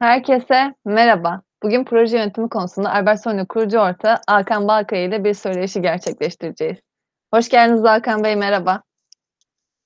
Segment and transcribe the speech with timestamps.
[0.00, 1.42] Herkese merhaba.
[1.62, 6.78] Bugün proje yönetimi konusunda Albert Sonya kurucu ortağı Hakan Balkaya ile bir söyleşi gerçekleştireceğiz.
[7.34, 8.82] Hoş geldiniz Hakan Bey, merhaba.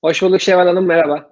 [0.05, 1.31] Hoş bulduk Şevval Hanım, merhaba.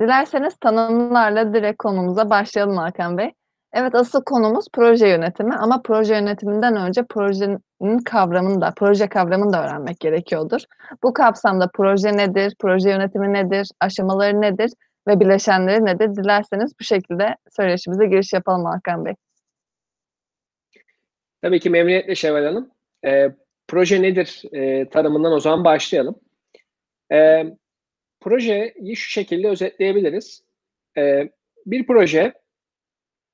[0.00, 3.32] Dilerseniz tanımlarla direkt konumuza başlayalım Hakan Bey.
[3.78, 9.64] Evet, asıl konumuz proje yönetimi ama proje yönetiminden önce projenin kavramını da, proje kavramını da
[9.64, 10.60] öğrenmek gerekiyordur.
[11.02, 14.70] Bu kapsamda proje nedir, proje yönetimi nedir, aşamaları nedir
[15.08, 16.16] ve bileşenleri nedir?
[16.16, 19.14] Dilerseniz bu şekilde söyleşimize giriş yapalım Hakan Bey.
[21.42, 22.70] Tabii ki memnuniyetle Şevval Hanım.
[23.06, 23.30] E,
[23.68, 26.20] proje nedir e, tanımından o zaman başlayalım.
[27.12, 27.44] E,
[28.20, 30.42] projeyi şu şekilde özetleyebiliriz.
[30.98, 31.30] E,
[31.66, 32.32] bir proje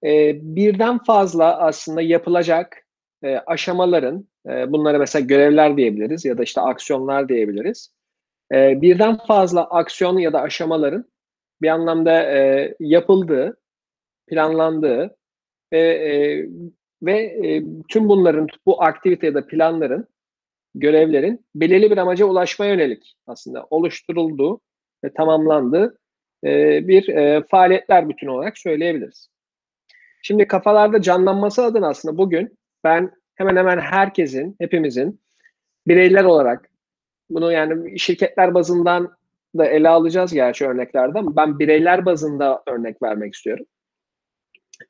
[0.04, 2.86] e, birden fazla aslında yapılacak
[3.22, 7.94] e, aşamaların, e, bunlara mesela görevler diyebiliriz ya da işte aksiyonlar diyebiliriz.
[8.52, 11.04] E, birden fazla aksiyon ya da aşamaların
[11.62, 13.56] bir anlamda e, yapıldığı,
[14.28, 15.16] planlandığı
[15.72, 16.46] ve e,
[17.02, 20.08] ve e, tüm bunların bu aktivite ya da planların,
[20.74, 24.60] görevlerin belirli bir amaca ulaşmaya yönelik aslında oluşturulduğu
[25.04, 25.98] ve tamamlandığı
[26.44, 26.48] e,
[26.88, 29.31] bir e, faaliyetler bütün olarak söyleyebiliriz.
[30.22, 35.20] Şimdi kafalarda canlanması adına aslında bugün ben hemen hemen herkesin, hepimizin
[35.86, 36.70] bireyler olarak
[37.30, 39.16] bunu yani şirketler bazından
[39.58, 43.66] da ele alacağız gerçi örneklerde ama ben bireyler bazında örnek vermek istiyorum.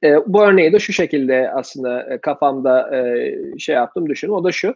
[0.04, 4.32] E, bu örneği de şu şekilde aslında kafamda e, şey yaptım düşünün.
[4.32, 4.74] O da şu.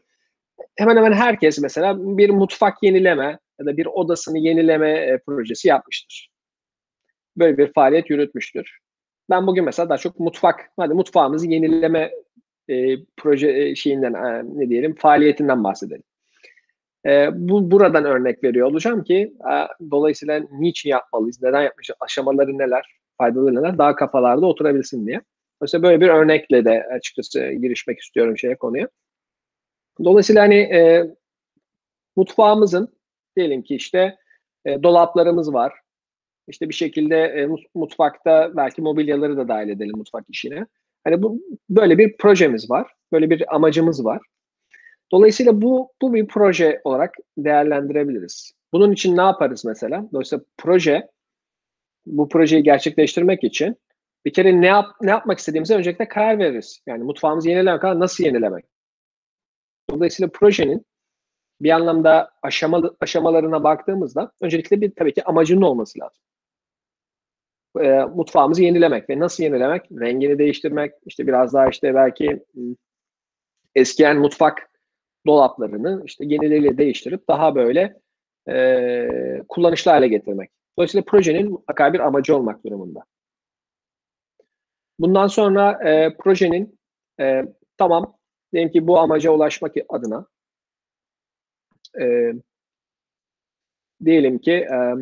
[0.76, 6.30] Hemen hemen herkes mesela bir mutfak yenileme ya da bir odasını yenileme e, projesi yapmıştır.
[7.36, 8.78] Böyle bir faaliyet yürütmüştür.
[9.30, 12.12] Ben bugün mesela daha çok mutfak, hadi mutfağımızı yenileme
[12.68, 16.02] e, proje e, şeyinden e, ne diyelim faaliyetinden bahsedelim.
[17.06, 19.54] E, bu buradan örnek veriyor olacağım ki e,
[19.90, 25.20] dolayısıyla niçin yapmalıyız, neden yapmışız, aşamaları neler, faydalı neler daha kafalarda oturabilsin diye.
[25.60, 28.88] Mesela böyle bir örnekle de açıkçası girişmek istiyorum şeye konuya.
[30.04, 31.10] Dolayısıyla hani e,
[32.16, 32.88] mutfağımızın
[33.36, 34.16] diyelim ki işte
[34.64, 35.72] e, dolaplarımız var,
[36.48, 40.66] işte bir şekilde e, mutfakta belki mobilyaları da dahil edelim mutfak işine.
[41.04, 42.92] Hani bu böyle bir projemiz var.
[43.12, 44.20] Böyle bir amacımız var.
[45.12, 48.52] Dolayısıyla bu bu bir proje olarak değerlendirebiliriz.
[48.72, 50.08] Bunun için ne yaparız mesela?
[50.12, 51.08] Dolayısıyla proje
[52.06, 53.76] bu projeyi gerçekleştirmek için
[54.24, 56.80] bir kere ne yap ne yapmak istediğimize öncelikle karar veririz.
[56.86, 58.64] Yani mutfağımızı yenilemek kadar nasıl yenilemek?
[59.90, 60.86] Dolayısıyla projenin
[61.60, 66.25] bir anlamda aşamalı, aşamalarına baktığımızda öncelikle bir tabii ki amacının olması lazım
[67.80, 69.92] e, mutfağımızı yenilemek ve nasıl yenilemek?
[69.92, 72.44] Rengini değiştirmek, işte biraz daha işte belki
[73.74, 74.70] eskiyen mutfak
[75.26, 78.00] dolaplarını işte yenileriyle değiştirip daha böyle
[78.48, 80.50] e, kullanışlı hale getirmek.
[80.78, 83.04] Dolayısıyla projenin mutlaka bir amacı olmak durumunda.
[84.98, 86.78] Bundan sonra e, projenin
[87.20, 87.42] e,
[87.76, 88.16] tamam
[88.52, 90.26] diyelim ki bu amaca ulaşmak adına
[92.00, 92.32] e,
[94.04, 94.94] diyelim ki e,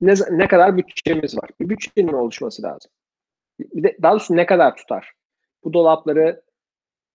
[0.00, 1.50] ne, ne kadar bütçemiz var?
[1.60, 2.90] Bir bütçenin oluşması lazım.
[3.60, 5.12] Bir de daha doğrusu ne kadar tutar?
[5.64, 6.42] Bu dolapları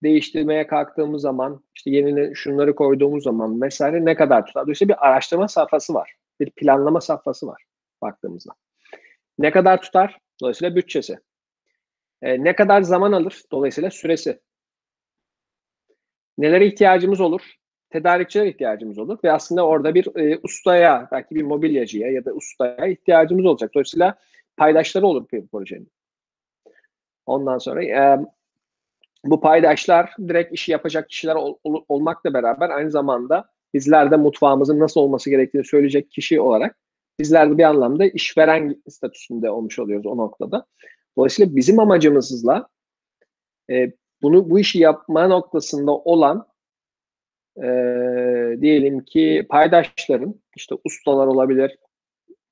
[0.02, 4.62] değiştirmeye kalktığımız zaman, işte yeni şunları koyduğumuz zaman vesaire ne kadar tutar?
[4.62, 6.14] Dolayısıyla bir araştırma safhası var.
[6.40, 7.64] Bir planlama safhası var
[8.02, 8.52] baktığımızda.
[9.38, 10.18] Ne kadar tutar?
[10.40, 11.18] Dolayısıyla bütçesi.
[12.22, 13.42] E, ne kadar zaman alır?
[13.52, 14.40] Dolayısıyla süresi.
[16.38, 17.59] Nelere ihtiyacımız olur?
[17.90, 22.86] Tedarikçiler ihtiyacımız olur ve aslında orada bir e, ustaya, belki bir mobilyacıya ya da ustaya
[22.86, 23.70] ihtiyacımız olacak.
[23.74, 24.18] Dolayısıyla
[24.56, 25.90] paydaşları olur bir projenin.
[27.26, 28.18] Ondan sonra e,
[29.24, 34.80] bu paydaşlar direkt işi yapacak kişiler ol, ol, olmakla beraber aynı zamanda bizler de mutfağımızın
[34.80, 36.76] nasıl olması gerektiğini söyleyecek kişi olarak
[37.18, 40.66] bizler de bir anlamda işveren statüsünde olmuş oluyoruz o noktada.
[41.16, 42.68] Dolayısıyla bizim amacımızla
[43.70, 46.46] e, bunu bu işi yapma noktasında olan
[47.56, 47.66] e,
[48.60, 51.78] diyelim ki paydaşların işte ustalar olabilir.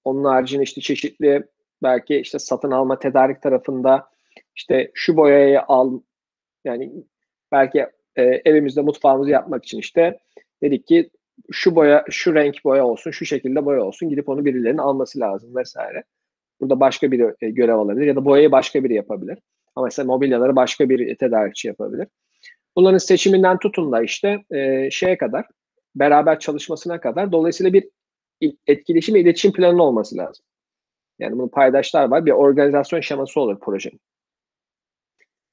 [0.05, 1.43] Onun haricinde işte çeşitli
[1.83, 4.09] belki işte satın alma tedarik tarafında
[4.57, 6.01] işte şu boyayı al
[6.65, 6.93] yani
[7.53, 7.87] belki
[8.17, 10.19] e, evimizde mutfağımızı yapmak için işte
[10.63, 11.11] dedik ki
[11.51, 15.57] şu boya şu renk boya olsun şu şekilde boya olsun gidip onu birilerinin alması lazım
[15.57, 16.05] vesaire.
[16.61, 19.39] Burada başka biri e, görev alabilir ya da boyayı başka biri yapabilir.
[19.77, 22.09] Ama mesela mobilyaları başka bir tedarikçi yapabilir.
[22.79, 25.47] Bunların seçiminden tutun da işte e, şeye kadar,
[25.95, 27.89] beraber çalışmasına kadar dolayısıyla bir
[28.67, 30.45] etkileşim ve iletişim planı olması lazım.
[31.19, 32.27] Yani bunun paydaşlar var.
[32.27, 34.01] Bir organizasyon şeması olur projenin.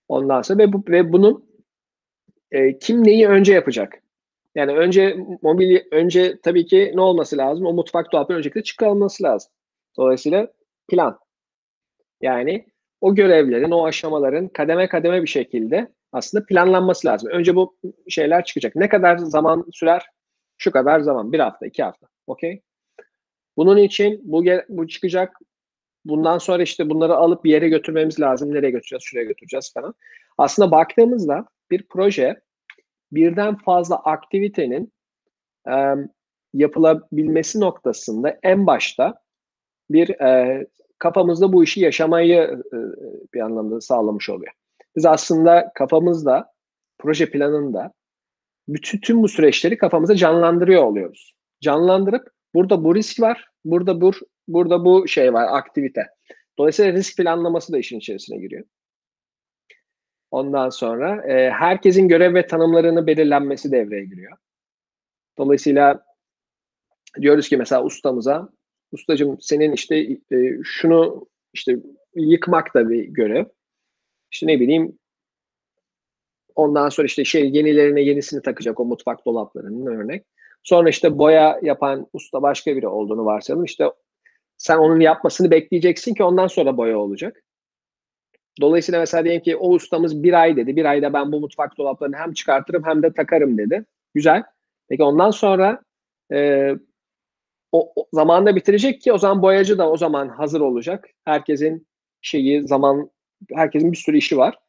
[0.07, 1.45] Ondan sonra ve, bu, ve bunun
[2.51, 4.01] e, kim neyi önce yapacak?
[4.55, 7.65] Yani önce mobilya, önce tabii ki ne olması lazım?
[7.65, 9.51] O mutfak dolapları öncelikle çıkarılması lazım.
[9.97, 10.53] Dolayısıyla
[10.87, 11.19] plan.
[12.21, 12.65] Yani
[13.01, 17.29] o görevlerin, o aşamaların kademe kademe bir şekilde aslında planlanması lazım.
[17.29, 17.77] Önce bu
[18.09, 18.75] şeyler çıkacak.
[18.75, 20.05] Ne kadar zaman sürer?
[20.57, 21.31] Şu kadar zaman.
[21.31, 22.07] Bir hafta, iki hafta.
[22.27, 22.61] Okey?
[23.57, 25.39] Bunun için bu, bu çıkacak.
[26.05, 28.53] Bundan sonra işte bunları alıp bir yere götürmemiz lazım.
[28.53, 29.03] Nereye götüreceğiz?
[29.03, 29.93] Şuraya götüreceğiz falan.
[30.37, 32.41] Aslında baktığımızda bir proje
[33.11, 34.93] birden fazla aktivitenin
[35.69, 35.75] e,
[36.53, 39.21] yapılabilmesi noktasında en başta
[39.89, 40.67] bir e,
[40.99, 42.77] kafamızda bu işi yaşamayı e,
[43.33, 44.53] bir anlamda sağlamış oluyor.
[44.95, 46.53] Biz aslında kafamızda,
[46.99, 47.93] proje planında
[48.67, 51.33] bütün tüm bu süreçleri kafamıza canlandırıyor oluyoruz.
[51.61, 54.11] Canlandırıp burada bu risk var, burada bu
[54.47, 56.07] burada bu şey var, aktivite.
[56.57, 58.65] Dolayısıyla risk planlaması da işin içerisine giriyor.
[60.31, 64.37] Ondan sonra e, herkesin görev ve tanımlarını belirlenmesi devreye giriyor.
[65.37, 66.05] Dolayısıyla
[67.21, 68.49] diyoruz ki mesela ustamıza,
[68.91, 69.97] ustacım senin işte
[70.31, 71.77] e, şunu işte
[72.15, 73.45] yıkmak da bir görev.
[74.35, 74.99] İşte ne bileyim
[76.55, 80.25] ondan sonra işte şey yenilerine yenisini takacak o mutfak dolaplarının örnek.
[80.63, 83.65] Sonra işte boya yapan usta başka biri olduğunu varsayalım.
[83.65, 83.91] İşte
[84.57, 87.43] sen onun yapmasını bekleyeceksin ki ondan sonra boya olacak.
[88.61, 90.75] Dolayısıyla mesela diyelim ki o ustamız bir ay dedi.
[90.75, 93.85] Bir ayda ben bu mutfak dolaplarını hem çıkartırım hem de takarım dedi.
[94.13, 94.43] Güzel.
[94.89, 95.81] Peki ondan sonra
[96.31, 96.71] e,
[97.71, 101.09] o, o zamanda bitirecek ki o zaman boyacı da o zaman hazır olacak.
[101.25, 101.87] Herkesin
[102.21, 103.09] şeyi zaman
[103.53, 104.59] herkesin bir sürü işi var.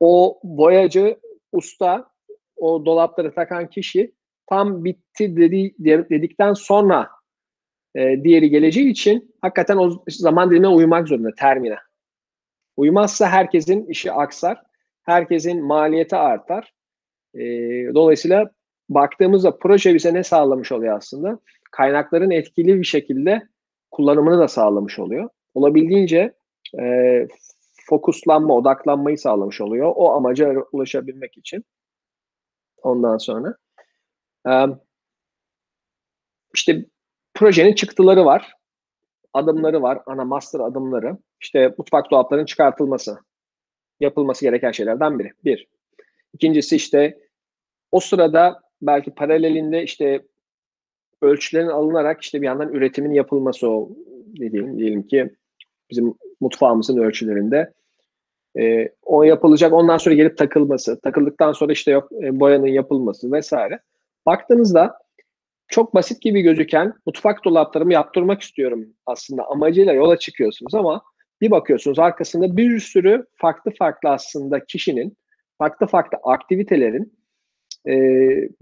[0.00, 1.18] O boyacı
[1.52, 2.10] usta
[2.56, 4.14] o dolapları takan kişi
[4.46, 5.74] tam bitti dedi,
[6.10, 7.08] dedikten sonra
[7.94, 11.76] e, diğeri geleceği için hakikaten o zaman dilimine uymak zorunda termine.
[12.76, 14.62] Uymazsa herkesin işi aksar.
[15.02, 16.72] Herkesin maliyeti artar.
[17.34, 17.40] E,
[17.94, 18.50] dolayısıyla
[18.88, 21.38] baktığımızda proje bize ne sağlamış oluyor aslında?
[21.70, 23.42] Kaynakların etkili bir şekilde
[23.90, 25.28] kullanımını da sağlamış oluyor.
[25.54, 26.34] Olabildiğince
[26.80, 26.82] e,
[27.88, 29.92] fokuslanma, odaklanmayı sağlamış oluyor.
[29.96, 31.64] O amaca ulaşabilmek için.
[32.82, 33.56] Ondan sonra
[36.54, 36.84] işte
[37.34, 38.52] projenin çıktıları var.
[39.32, 40.02] Adımları var.
[40.06, 41.18] Ana master adımları.
[41.40, 43.18] İşte mutfak dolaplarının çıkartılması.
[44.00, 45.32] Yapılması gereken şeylerden biri.
[45.44, 45.68] Bir.
[46.34, 47.18] İkincisi işte
[47.92, 50.26] o sırada belki paralelinde işte
[51.22, 53.90] ölçülerin alınarak işte bir yandan üretimin yapılması o
[54.40, 55.36] dediğim diyelim ki
[55.90, 57.72] bizim mutfağımızın ölçülerinde
[58.58, 63.80] e, o yapılacak ondan sonra gelip takılması takıldıktan sonra işte yok e, boyanın yapılması vesaire
[64.26, 64.98] baktığınızda
[65.68, 71.02] çok basit gibi gözüken mutfak dolaplarımı yaptırmak istiyorum aslında amacıyla yola çıkıyorsunuz ama
[71.40, 75.16] bir bakıyorsunuz arkasında bir sürü farklı farklı aslında kişinin
[75.58, 77.18] farklı farklı aktivitelerin
[77.88, 77.92] e,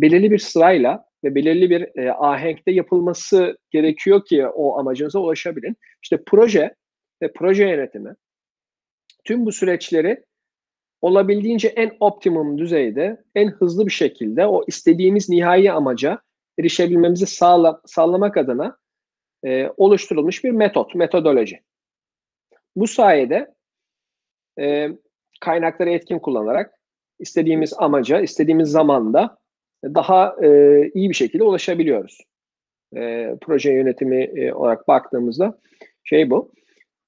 [0.00, 5.76] belirli bir sırayla ve belirli bir e, ahenkte yapılması gerekiyor ki o amacınıza ulaşabilin.
[6.02, 6.74] İşte proje
[7.22, 8.14] ve proje yönetimi
[9.26, 10.24] tüm bu süreçleri
[11.00, 16.20] olabildiğince en optimum düzeyde, en hızlı bir şekilde o istediğimiz nihai amaca
[16.58, 18.76] erişebilmemizi sağla, sağlamak adına
[19.44, 21.60] e, oluşturulmuş bir metot, metodoloji.
[22.76, 23.54] Bu sayede
[24.60, 24.88] e,
[25.40, 26.74] kaynakları etkin kullanarak
[27.18, 29.38] istediğimiz amaca, istediğimiz zamanda
[29.84, 30.48] daha e,
[30.94, 32.20] iyi bir şekilde ulaşabiliyoruz.
[32.96, 35.58] E, proje yönetimi e, olarak baktığımızda
[36.04, 36.52] şey bu.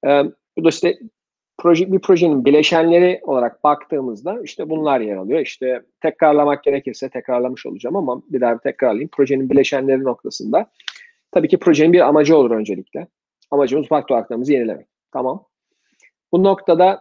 [0.06, 0.22] E,
[0.58, 0.98] bu da işte
[1.58, 5.40] proje, bir projenin bileşenleri olarak baktığımızda işte bunlar yer alıyor.
[5.40, 9.08] İşte tekrarlamak gerekirse tekrarlamış olacağım ama bir daha bir tekrarlayayım.
[9.12, 10.70] Projenin bileşenleri noktasında
[11.32, 13.06] tabii ki projenin bir amacı olur öncelikle.
[13.50, 14.86] Amacımız farklı haklarımızı yenilemek.
[15.12, 15.44] Tamam.
[16.32, 17.00] Bu noktada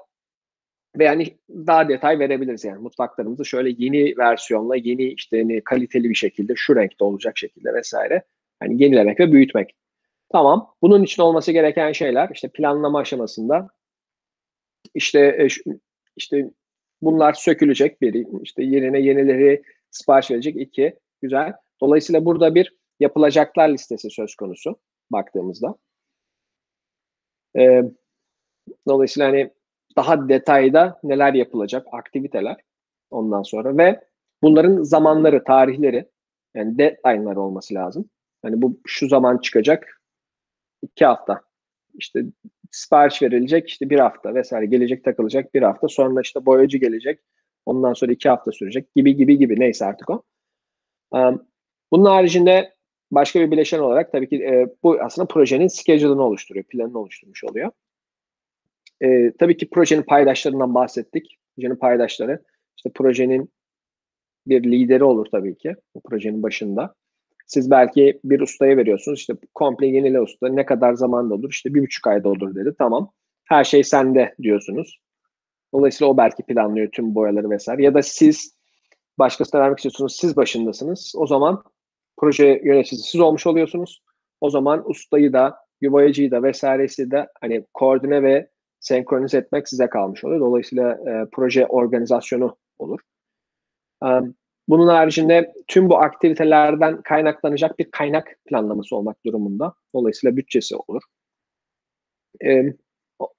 [0.97, 6.15] ve yani daha detay verebiliriz yani mutfaklarımızı şöyle yeni versiyonla yeni işte hani kaliteli bir
[6.15, 8.23] şekilde şu renkte olacak şekilde vesaire
[8.59, 9.75] hani yenilemek ve büyütmek.
[10.29, 10.73] Tamam.
[10.81, 13.69] Bunun için olması gereken şeyler işte planlama aşamasında
[14.97, 15.47] işte e,
[16.15, 16.51] işte
[17.01, 21.53] bunlar sökülecek biri işte yerine yenileri sipariş verecek iki güzel.
[21.81, 24.79] Dolayısıyla burada bir yapılacaklar listesi söz konusu
[25.11, 25.75] baktığımızda.
[27.57, 27.83] Ee,
[28.87, 29.51] dolayısıyla hani
[29.97, 32.57] daha detayda neler yapılacak, aktiviteler
[33.09, 34.01] ondan sonra ve
[34.41, 36.09] bunların zamanları, tarihleri
[36.55, 38.09] yani deadline'lar olması lazım.
[38.41, 40.01] Hani bu şu zaman çıkacak
[40.81, 41.41] iki hafta.
[41.93, 42.23] İşte
[42.71, 47.19] sipariş verilecek işte bir hafta vesaire gelecek takılacak bir hafta sonra işte boyacı gelecek
[47.65, 50.24] ondan sonra iki hafta sürecek gibi gibi gibi neyse artık o.
[51.91, 52.74] Bunun haricinde
[53.12, 57.71] başka bir bileşen olarak tabii ki bu aslında projenin schedule'ını oluşturuyor, planını oluşturmuş oluyor.
[59.39, 61.38] Tabii ki projenin paydaşlarından bahsettik.
[61.55, 62.43] Projenin paydaşları
[62.77, 63.50] işte projenin
[64.47, 66.95] bir lideri olur tabii ki bu projenin başında.
[67.47, 69.19] Siz belki bir ustaya veriyorsunuz.
[69.19, 71.49] İşte komple yenile usta ne kadar zamanda olur?
[71.49, 72.73] İşte bir buçuk ayda olur dedi.
[72.79, 73.11] Tamam.
[73.45, 74.99] Her şey sende diyorsunuz.
[75.73, 77.83] Dolayısıyla o belki planlıyor tüm boyaları vesaire.
[77.83, 78.57] Ya da siz
[79.19, 80.15] başkasına vermek istiyorsunuz.
[80.15, 81.13] Siz başındasınız.
[81.17, 81.63] O zaman
[82.17, 84.03] proje yöneticisi siz olmuş oluyorsunuz.
[84.41, 88.49] O zaman ustayı da, bir boyacıyı da vesairesi de hani koordine ve
[88.79, 90.39] senkronize etmek size kalmış oluyor.
[90.39, 92.99] Dolayısıyla e, proje organizasyonu olur.
[94.01, 94.35] Um,
[94.67, 99.74] bunun haricinde tüm bu aktivitelerden kaynaklanacak bir kaynak planlaması olmak durumunda.
[99.95, 101.01] Dolayısıyla bütçesi olur.
[102.45, 102.74] Ee,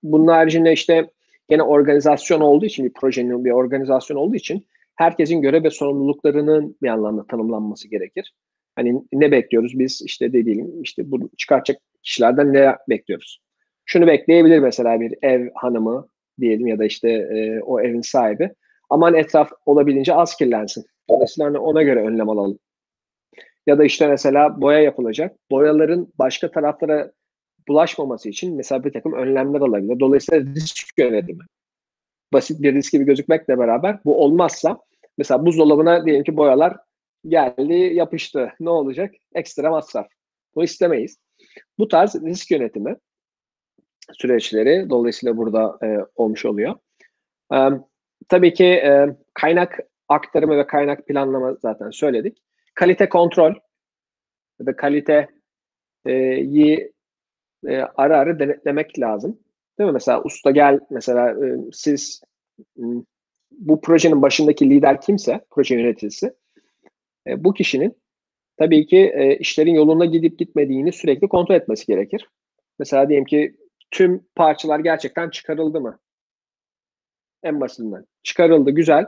[0.03, 1.11] bunun haricinde işte
[1.51, 4.67] yine organizasyon olduğu için bir projenin bir organizasyon olduğu için
[4.97, 8.35] herkesin görev ve sorumluluklarının bir anlamda tanımlanması gerekir.
[8.77, 13.41] Hani ne bekliyoruz biz işte dediğim işte bunu çıkartacak kişilerden ne bekliyoruz?
[13.85, 16.09] Şunu bekleyebilir mesela bir ev hanımı
[16.41, 18.51] diyelim ya da işte e, o evin sahibi.
[18.91, 20.85] Aman etraf olabildiğince az kirlensin.
[21.11, 22.59] Dolayısıyla ona göre önlem alalım.
[23.67, 25.37] Ya da işte mesela boya yapılacak.
[25.51, 27.13] Boyaların başka taraflara
[27.69, 30.01] bulaşmaması için mesela bir takım önlemler alabilir.
[30.01, 31.45] Dolayısıyla risk yönetimi.
[32.33, 34.79] Basit bir risk gibi gözükmekle beraber bu olmazsa
[35.19, 36.77] mesela buzdolabına diyelim ki boyalar
[37.27, 38.53] geldi yapıştı.
[38.61, 39.15] Ne olacak?
[39.35, 40.07] Ekstra masraf.
[40.55, 41.19] Bu istemeyiz.
[41.79, 42.97] Bu tarz risk yönetimi
[44.13, 46.75] süreçleri dolayısıyla burada e, olmuş oluyor.
[47.55, 47.59] E,
[48.29, 52.43] tabii ki e, kaynak aktarımı ve kaynak planlama zaten söyledik.
[52.75, 53.55] Kalite kontrol
[54.61, 55.23] ya da kaliteyi
[57.67, 59.39] e, ara ara denetlemek lazım.
[59.79, 59.93] Değil mi?
[59.93, 62.23] Mesela usta gel mesela e, siz
[63.51, 66.35] bu projenin başındaki lider kimse, proje yöneticisi,
[67.27, 67.97] e, bu kişinin
[68.57, 72.29] tabii ki e, işlerin yolunda gidip gitmediğini sürekli kontrol etmesi gerekir.
[72.79, 73.57] Mesela diyelim ki
[73.91, 75.99] tüm parçalar gerçekten çıkarıldı mı?
[77.43, 78.05] En basitinden.
[78.23, 79.07] Çıkarıldı, güzel.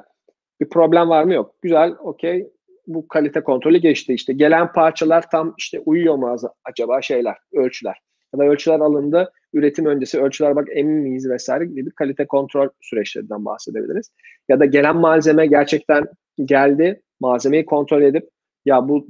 [0.61, 1.35] Bir problem var mı?
[1.35, 1.55] Yok.
[1.63, 2.51] Güzel, okey.
[2.87, 4.15] Bu kalite kontrolü geçti.
[4.15, 7.97] İşte gelen parçalar tam işte uyuyor mu acaba şeyler, ölçüler.
[8.35, 13.45] Ya da ölçüler alındı, üretim öncesi ölçüler bak emin miyiz vesaire gibi kalite kontrol süreçlerinden
[13.45, 14.11] bahsedebiliriz.
[14.49, 16.05] Ya da gelen malzeme gerçekten
[16.45, 18.29] geldi, malzemeyi kontrol edip
[18.65, 19.07] ya bu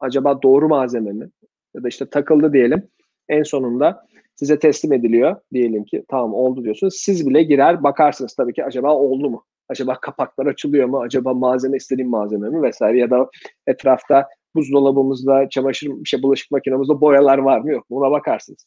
[0.00, 1.30] acaba doğru malzeme mi?
[1.74, 2.82] Ya da işte takıldı diyelim.
[3.28, 5.36] En sonunda size teslim ediliyor.
[5.52, 6.94] Diyelim ki tamam oldu diyorsunuz.
[6.96, 9.44] Siz bile girer bakarsınız tabii ki acaba oldu mu?
[9.70, 11.00] Acaba kapaklar açılıyor mu?
[11.00, 13.30] Acaba malzeme istediğim malzeme mi vesaire ya da
[13.66, 18.00] etrafta buzdolabımızda, çamaşır şey bulaşık makinemizde boyalar var mı yok mu?
[18.00, 18.66] Buna bakarsınız.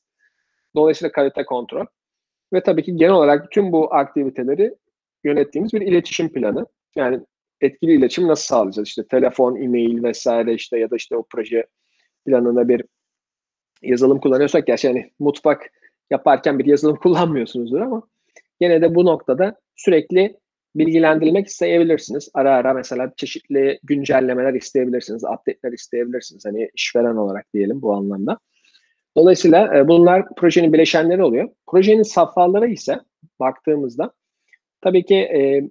[0.76, 1.86] Dolayısıyla kalite kontrol
[2.54, 4.76] ve tabii ki genel olarak tüm bu aktiviteleri
[5.24, 6.66] yönettiğimiz bir iletişim planı.
[6.96, 7.20] Yani
[7.62, 8.88] etkili iletişim nasıl sağlayacağız?
[8.88, 11.66] İşte telefon, e-mail vesaire işte ya da işte o proje
[12.26, 12.84] planına bir
[13.82, 15.72] yazılım kullanıyorsak gerçi yani mutfak
[16.10, 18.04] yaparken bir yazılım kullanmıyorsunuzdur ama
[18.60, 20.43] gene de bu noktada sürekli
[20.76, 22.30] bilgilendirilmek isteyebilirsiniz.
[22.34, 26.46] Ara ara mesela çeşitli güncellemeler isteyebilirsiniz, update'ler isteyebilirsiniz.
[26.46, 28.40] Hani işveren olarak diyelim bu anlamda.
[29.18, 31.50] Dolayısıyla e, bunlar projenin bileşenleri oluyor.
[31.68, 33.00] Projenin safhaları ise
[33.40, 34.12] baktığımızda
[34.82, 35.70] tabii ki e,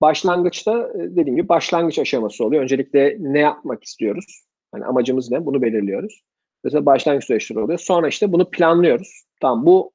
[0.00, 2.62] başlangıçta e, dediğim gibi başlangıç aşaması oluyor.
[2.62, 4.44] Öncelikle ne yapmak istiyoruz?
[4.72, 5.46] Hani amacımız ne?
[5.46, 6.22] Bunu belirliyoruz.
[6.64, 7.78] Mesela başlangıç süreçleri oluyor.
[7.78, 9.24] Sonra işte bunu planlıyoruz.
[9.40, 9.92] Tamam bu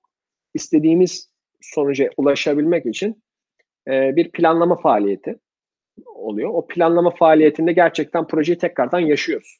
[0.53, 1.31] istediğimiz
[1.61, 3.23] sonuca ulaşabilmek için
[3.87, 5.39] e, bir planlama faaliyeti
[6.05, 6.49] oluyor.
[6.53, 9.57] O planlama faaliyetinde gerçekten projeyi tekrardan yaşıyoruz.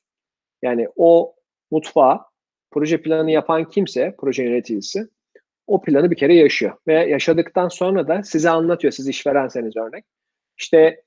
[0.62, 1.36] Yani o
[1.72, 2.20] mutfağı
[2.72, 5.08] proje planı yapan kimse, proje yöneticisi
[5.68, 6.78] o planı bir kere yaşıyor.
[6.88, 10.06] Ve yaşadıktan sonra da size anlatıyor, siz işverenseniz örnek.
[10.58, 11.04] İşte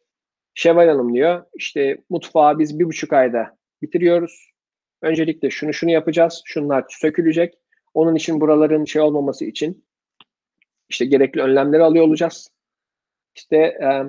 [0.54, 4.50] Şevval Hanım diyor, işte mutfağı biz bir buçuk ayda bitiriyoruz.
[5.02, 7.54] Öncelikle şunu şunu yapacağız, şunlar sökülecek.
[7.94, 9.85] Onun için buraların şey olmaması için
[10.88, 12.50] işte gerekli önlemleri alıyor olacağız.
[13.37, 14.05] İşte e,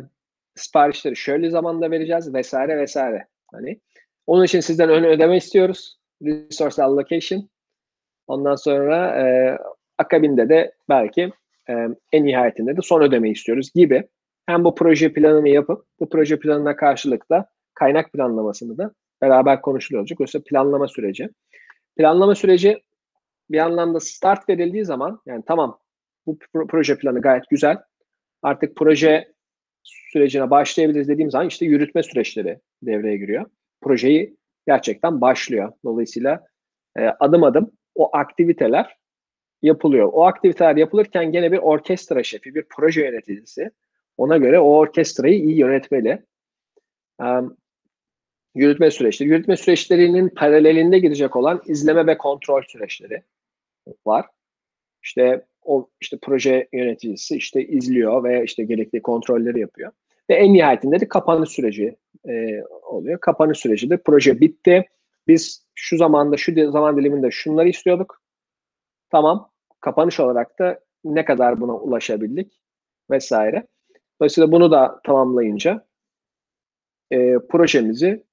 [0.56, 3.28] siparişleri şöyle zamanda vereceğiz vesaire vesaire.
[3.52, 3.80] Hani
[4.28, 5.98] onun için sizden ön ödeme istiyoruz.
[6.24, 7.50] Resource allocation.
[8.28, 9.58] Ondan sonra e,
[9.98, 11.32] akabinde de belki
[11.70, 11.74] e,
[12.12, 14.08] en nihayetinde de son ödemeyi istiyoruz gibi.
[14.46, 18.92] Hem bu proje planını yapıp bu proje planına karşılık da kaynak planlamasını da
[19.22, 20.22] beraber konuşuluyor olacak.
[20.22, 21.30] Oysa planlama süreci.
[21.98, 22.84] Planlama süreci
[23.50, 25.80] bir anlamda start verildiği zaman yani tamam
[26.26, 26.38] bu
[26.70, 27.78] proje planı gayet güzel.
[28.46, 29.34] Artık proje
[29.84, 33.46] sürecine başlayabiliriz dediğim zaman işte yürütme süreçleri devreye giriyor.
[33.82, 34.38] Projeyi
[34.68, 35.74] gerçekten başlıyor.
[35.86, 36.48] Dolayısıyla
[36.98, 38.98] e, adım adım o aktiviteler
[39.62, 40.10] yapılıyor.
[40.14, 43.72] O aktiviteler yapılırken gene bir orkestra şefi, bir proje yöneticisi
[44.18, 46.24] ona göre o orkestrayı iyi yönetmeli.
[47.20, 47.58] Um,
[48.56, 49.30] yürütme süreçleri.
[49.30, 53.24] Yürütme süreçlerinin paralelinde gidecek olan izleme ve kontrol süreçleri
[54.06, 54.26] var.
[55.04, 59.92] İşte o işte proje yöneticisi işte izliyor ve işte gerekli kontrolleri yapıyor.
[60.30, 61.96] Ve en nihayetinde de kapanış süreci
[62.30, 63.20] e, oluyor.
[63.20, 64.86] Kapanış süreci de proje bitti.
[65.28, 68.22] biz şu zamanda, şu zaman diliminde şunları istiyorduk.
[69.12, 69.52] Tamam.
[69.82, 72.62] Kapanış olarak da ne kadar buna ulaşabildik
[73.12, 73.68] vesaire.
[74.20, 75.86] Dolayısıyla bunu da tamamlayınca
[77.12, 78.24] e, projemizi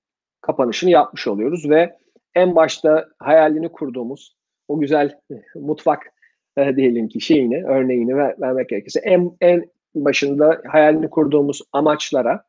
[0.41, 1.99] kapanışını yapmış oluyoruz ve
[2.35, 4.37] en başta hayalini kurduğumuz
[4.69, 5.21] o güzel
[5.55, 6.13] mutfak
[6.57, 12.45] e, diyelim ki şeyini, örneğini ver, vermek gerekirse en, en başında hayalini kurduğumuz amaçlara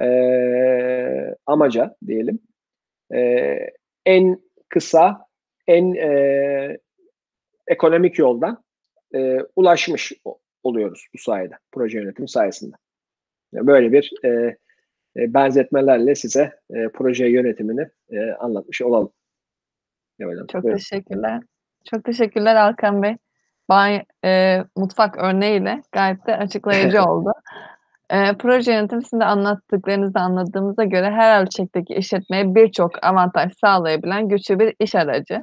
[0.00, 0.08] e,
[1.46, 2.40] amaca diyelim
[3.14, 3.20] e,
[4.06, 5.26] en kısa
[5.66, 6.78] en e,
[7.66, 8.64] ekonomik yoldan
[9.14, 10.12] e, ulaşmış
[10.62, 12.76] oluyoruz bu sayede proje yönetimi sayesinde.
[13.52, 14.28] Böyle bir e,
[15.16, 19.12] e, benzetmelerle size e, proje yönetimini e, anlatmış olalım.
[20.20, 20.78] Evet, Çok buyurun.
[20.78, 21.42] teşekkürler.
[21.84, 23.16] Çok teşekkürler Alkan Bey.
[23.68, 27.32] Bay, e, mutfak örneğiyle gayet de açıklayıcı oldu.
[28.10, 34.58] E, proje yönetimi sizin de anlattıklarınızı anladığımıza göre her ölçekteki işletmeye birçok avantaj sağlayabilen güçlü
[34.58, 35.42] bir iş aracı.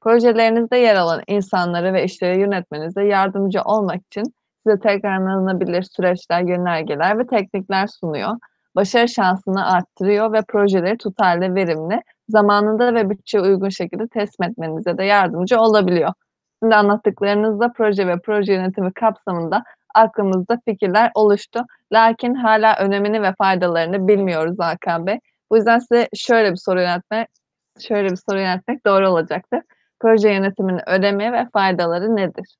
[0.00, 4.24] Projelerinizde yer alan insanları ve işleri yönetmenize yardımcı olmak için
[4.66, 8.30] size tekrarlanabilir süreçler, yönergeler ve teknikler sunuyor.
[8.76, 15.04] Başarı şansını arttırıyor ve projeleri tutarlı, verimli, zamanında ve bütçe uygun şekilde teslim etmenize de
[15.04, 16.12] yardımcı olabiliyor.
[16.62, 21.60] Şimdi anlattıklarınızda proje ve proje yönetimi kapsamında aklımızda fikirler oluştu.
[21.92, 25.18] Lakin hala önemini ve faydalarını bilmiyoruz Hakan Bey.
[25.50, 27.28] Bu yüzden size şöyle bir soru yönetmek,
[27.78, 29.60] şöyle bir soru yönetmek doğru olacaktır.
[30.00, 32.56] Proje yönetiminin önemi ve faydaları nedir?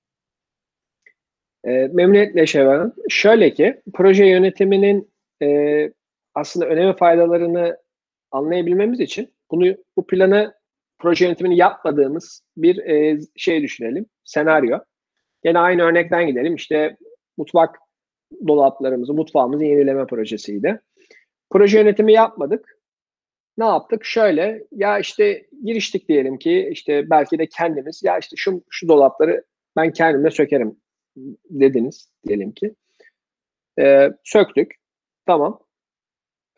[1.64, 5.10] E, memnuniyetle Şevval Şöyle ki, proje yönetiminin
[5.42, 5.90] e,
[6.34, 7.76] aslında önemi faydalarını
[8.30, 10.54] anlayabilmemiz için bunu bu planı
[10.98, 14.06] proje yönetimini yapmadığımız bir e, şey düşünelim.
[14.24, 14.78] Senaryo.
[15.44, 16.54] Yine aynı örnekten gidelim.
[16.54, 16.96] İşte
[17.36, 17.78] mutfak
[18.46, 20.80] dolaplarımızı, mutfağımızı yenileme projesiydi.
[21.50, 22.80] Proje yönetimi yapmadık.
[23.58, 24.04] Ne yaptık?
[24.04, 29.44] Şöyle ya işte giriştik diyelim ki işte belki de kendimiz ya işte şu şu dolapları
[29.76, 30.76] ben kendime sökerim
[31.50, 32.74] dediniz diyelim ki.
[33.78, 34.74] Ee, söktük.
[35.26, 35.60] Tamam.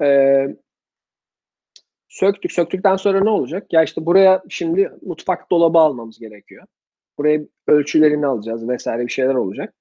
[0.03, 0.47] Ee,
[2.13, 2.53] söktük.
[2.53, 3.73] Söktükten sonra ne olacak?
[3.73, 6.67] Ya işte buraya şimdi mutfak dolabı almamız gerekiyor.
[7.19, 9.75] Buraya ölçülerini alacağız vesaire bir şeyler olacak.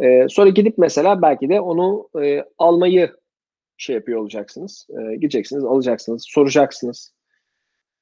[0.00, 3.16] Ee, sonra gidip mesela belki de onu e, almayı
[3.76, 4.86] şey yapıyor olacaksınız.
[4.90, 7.14] Ee, gideceksiniz, alacaksınız, soracaksınız.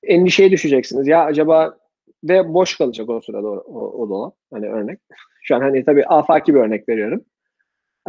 [0.02, 1.07] Endişeye düşeceksiniz.
[1.07, 1.79] Ya acaba
[2.24, 4.37] ve boş kalacak o sırada o, o, o dolap.
[4.52, 5.00] Hani örnek.
[5.42, 7.24] Şu an hani tabii afaki bir örnek veriyorum.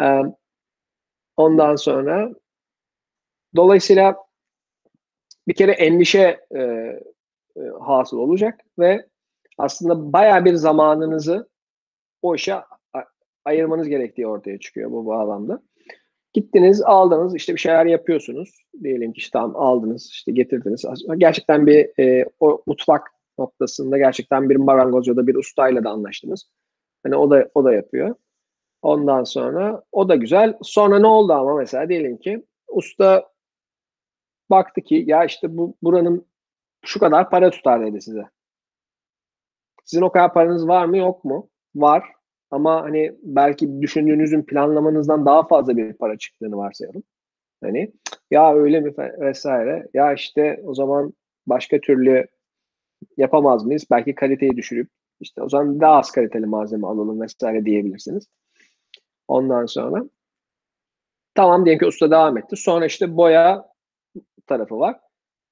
[0.01, 0.21] Ee,
[1.37, 2.29] ondan sonra
[3.55, 4.26] dolayısıyla
[5.47, 7.01] bir kere endişe e, e,
[7.81, 9.05] hasıl olacak ve
[9.57, 11.49] aslında baya bir zamanınızı
[12.21, 12.55] o işe
[13.45, 15.61] ayırmanız gerektiği ortaya çıkıyor bu bağlamda.
[16.33, 18.49] Gittiniz, aldınız, işte bir şeyler yapıyorsunuz.
[18.83, 20.85] Diyelim ki işte tamam aldınız, işte getirdiniz.
[21.17, 23.07] Gerçekten bir e, o mutfak
[23.39, 26.49] noktasında gerçekten bir marangoz ya da bir ustayla da anlaştınız.
[27.03, 28.15] Hani o da o da yapıyor.
[28.81, 30.57] Ondan sonra o da güzel.
[30.61, 33.29] Sonra ne oldu ama mesela diyelim ki usta
[34.49, 36.25] baktı ki ya işte bu buranın
[36.85, 38.23] şu kadar para tutar dedi size.
[39.85, 41.49] Sizin o kadar paranız var mı yok mu?
[41.75, 42.03] Var.
[42.51, 47.03] Ama hani belki düşündüğünüzün planlamanızdan daha fazla bir para çıktığını varsayalım.
[47.63, 47.91] Hani
[48.31, 49.87] ya öyle mi vesaire.
[49.93, 51.13] Ya işte o zaman
[51.47, 52.27] başka türlü
[53.17, 53.85] yapamaz mıyız?
[53.91, 58.27] Belki kaliteyi düşürüp işte o zaman daha az kaliteli malzeme alalım vesaire diyebilirsiniz.
[59.27, 60.03] Ondan sonra
[61.35, 62.55] tamam diyelim ki usta devam etti.
[62.55, 63.65] Sonra işte boya
[64.47, 64.99] tarafı var.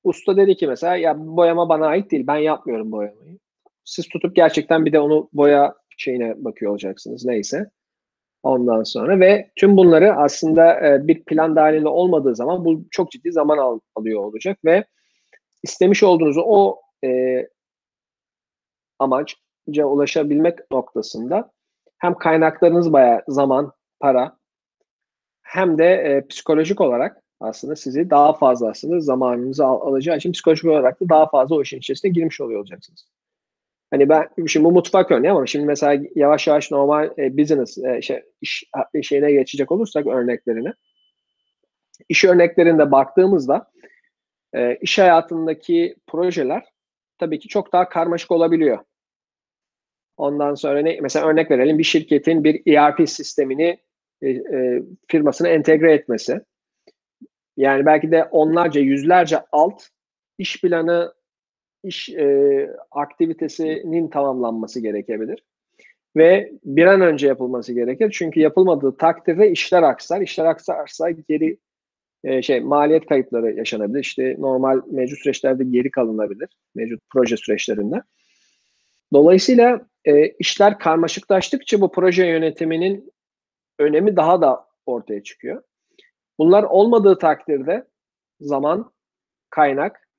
[0.03, 2.27] Usta dedi ki mesela ya boyama bana ait değil.
[2.27, 3.39] Ben yapmıyorum boyamayı.
[3.83, 7.69] Siz tutup gerçekten bir de onu boya şeyine bakıyor olacaksınız neyse.
[8.43, 13.31] Ondan sonra ve tüm bunları aslında e, bir plan dahilinde olmadığı zaman bu çok ciddi
[13.31, 14.85] zaman al, alıyor olacak ve
[15.63, 17.41] istemiş olduğunuz o e,
[18.99, 21.51] amaca ulaşabilmek noktasında
[21.97, 24.37] hem kaynaklarınız bayağı zaman, para
[25.41, 30.65] hem de e, psikolojik olarak aslında sizi daha fazla aslında zamanınızı al, alacağı için psikolojik
[30.65, 33.07] olarak da daha fazla o işin içerisine girmiş oluyor olacaksınız.
[33.91, 38.01] Hani ben şimdi bu mutfak örneği ama şimdi mesela yavaş yavaş normal e, business e,
[38.01, 38.63] şey, iş
[39.03, 40.73] şeyine geçecek olursak örneklerine
[42.09, 43.71] iş örneklerinde baktığımızda
[44.53, 46.63] e, iş hayatındaki projeler
[47.17, 48.79] tabii ki çok daha karmaşık olabiliyor.
[50.17, 53.77] Ondan sonra ne, mesela örnek verelim bir şirketin bir ERP sistemini
[54.21, 56.41] e, e, firmasına entegre etmesi.
[57.57, 59.83] Yani belki de onlarca, yüzlerce alt
[60.37, 61.13] iş planı,
[61.83, 65.43] iş e, aktivitesinin tamamlanması gerekebilir.
[66.15, 68.15] Ve bir an önce yapılması gerekir.
[68.17, 70.21] Çünkü yapılmadığı takdirde işler aksar.
[70.21, 71.57] İşler aksarsa geri
[72.23, 73.99] e, şey maliyet kayıpları yaşanabilir.
[73.99, 76.49] İşte normal mevcut süreçlerde geri kalınabilir.
[76.75, 78.01] Mevcut proje süreçlerinde.
[79.13, 83.13] Dolayısıyla e, işler karmaşıklaştıkça bu proje yönetiminin
[83.79, 85.61] önemi daha da ortaya çıkıyor.
[86.39, 87.87] Bunlar olmadığı takdirde
[88.39, 88.91] zaman,
[89.49, 90.09] kaynak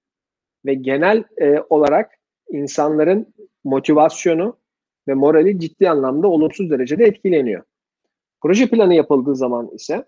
[0.66, 2.12] ve genel e, olarak
[2.50, 4.58] insanların motivasyonu
[5.08, 7.62] ve morali ciddi anlamda olumsuz derecede etkileniyor.
[8.42, 10.04] Proje planı yapıldığı zaman ise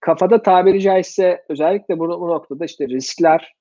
[0.00, 3.54] kafada tabiri caizse özellikle bu, bu noktada işte riskler,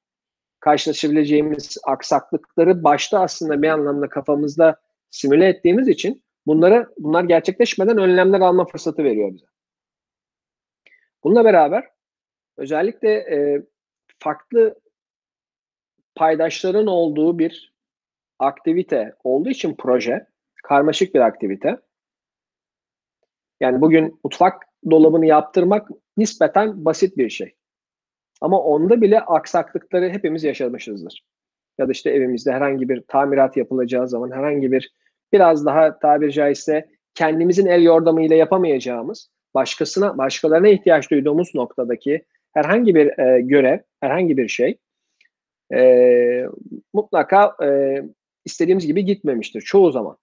[0.60, 4.76] karşılaşabileceğimiz aksaklıkları başta aslında bir anlamda kafamızda
[5.10, 9.46] simüle ettiğimiz için bunları bunlar gerçekleşmeden önlemler alma fırsatı veriyor bize.
[11.28, 11.84] Bununla beraber
[12.58, 13.62] özellikle e,
[14.20, 14.76] farklı
[16.16, 17.74] paydaşların olduğu bir
[18.40, 20.28] aktivite olduğu için proje
[20.64, 21.78] karmaşık bir aktivite.
[23.60, 27.56] Yani bugün mutfak dolabını yaptırmak nispeten basit bir şey.
[28.42, 31.26] Ama onda bile aksaklıkları hepimiz yaşamışızdır.
[31.78, 34.94] Ya da işte evimizde herhangi bir tamirat yapılacağı zaman herhangi bir
[35.34, 43.20] biraz daha tabiri caizse kendimizin el yordamıyla yapamayacağımız başkasına, başkalarına ihtiyaç duyduğumuz noktadaki herhangi bir
[43.20, 44.78] e, görev, herhangi bir şey
[45.74, 46.46] e,
[46.94, 48.02] mutlaka e,
[48.46, 50.18] istediğimiz gibi gitmemiştir çoğu zaman.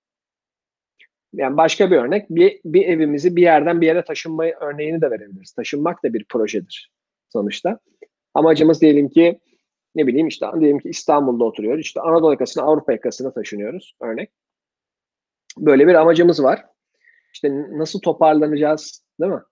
[1.32, 5.52] Yani başka bir örnek, bir, bir evimizi bir yerden bir yere taşınma örneğini de verebiliriz.
[5.52, 6.92] Taşınmak da bir projedir
[7.28, 7.78] sonuçta.
[8.34, 9.40] Amacımız diyelim ki
[9.94, 11.80] ne bileyim işte diyelim ki İstanbul'da oturuyoruz.
[11.80, 14.30] İşte Anadolu yakasına Avrupa yakasına taşınıyoruz örnek.
[15.58, 16.64] Böyle bir amacımız var.
[17.34, 19.42] İşte nasıl toparlanacağız değil mi?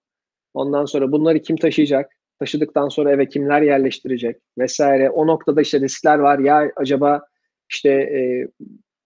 [0.55, 2.13] Ondan sonra bunları kim taşıyacak?
[2.39, 5.11] Taşıdıktan sonra eve kimler yerleştirecek vesaire.
[5.11, 6.39] O noktada işte riskler var.
[6.39, 7.23] Ya acaba
[7.71, 8.49] işte e,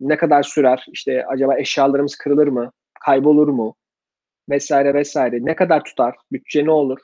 [0.01, 0.87] ne kadar sürer?
[0.93, 2.73] İşte acaba eşyalarımız kırılır mı?
[3.05, 3.77] Kaybolur mu?
[4.51, 5.45] Vesaire vesaire.
[5.45, 6.17] Ne kadar tutar?
[6.33, 6.99] Bütçe ne olur?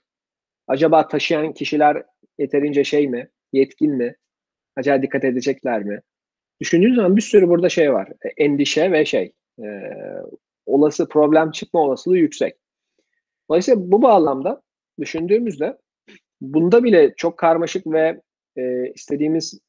[0.68, 2.02] Acaba taşıyan kişiler
[2.38, 3.28] yeterince şey mi?
[3.52, 4.16] Yetkin mi?
[4.76, 6.00] Acaba dikkat edecekler mi?
[6.60, 8.08] Düşündüğün zaman bir sürü burada şey var.
[8.24, 9.32] E, endişe ve şey.
[9.58, 9.66] E,
[10.66, 12.61] olası problem çıkma olasılığı yüksek.
[13.52, 14.62] Dolayısıyla bu bağlamda
[15.00, 15.78] düşündüğümüzde
[16.40, 18.20] bunda bile çok karmaşık ve
[18.56, 19.60] e, istediğimiz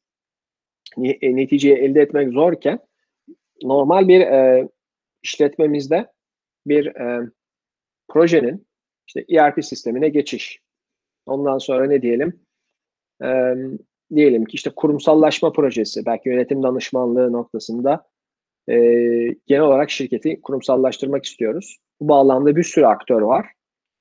[0.97, 2.79] e, neticeyi elde etmek zorken
[3.63, 4.67] normal bir e,
[5.23, 6.11] işletmemizde
[6.65, 7.29] bir e,
[8.07, 8.67] projenin
[9.07, 10.59] işte ERP sistemine geçiş.
[11.25, 12.39] Ondan sonra ne diyelim?
[13.23, 13.55] E,
[14.15, 18.07] diyelim ki işte kurumsallaşma projesi, belki yönetim danışmanlığı noktasında
[18.69, 18.75] e,
[19.47, 21.77] genel olarak şirketi kurumsallaştırmak istiyoruz.
[22.01, 23.53] Bu bağlamda bir sürü aktör var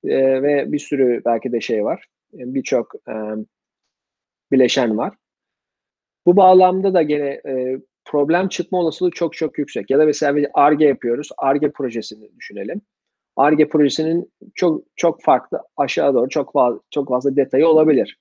[0.05, 2.05] e, ve bir sürü belki de şey var.
[2.33, 3.15] Birçok e,
[4.53, 5.15] bileşen var.
[6.27, 9.91] Bu bağlamda da gene e, problem çıkma olasılığı çok çok yüksek.
[9.91, 11.29] Ya da mesela bir ARGE yapıyoruz.
[11.38, 12.81] ARGE projesini düşünelim.
[13.37, 18.19] ARGE projesinin çok çok farklı aşağı doğru çok fazla, çok fazla detayı olabilir.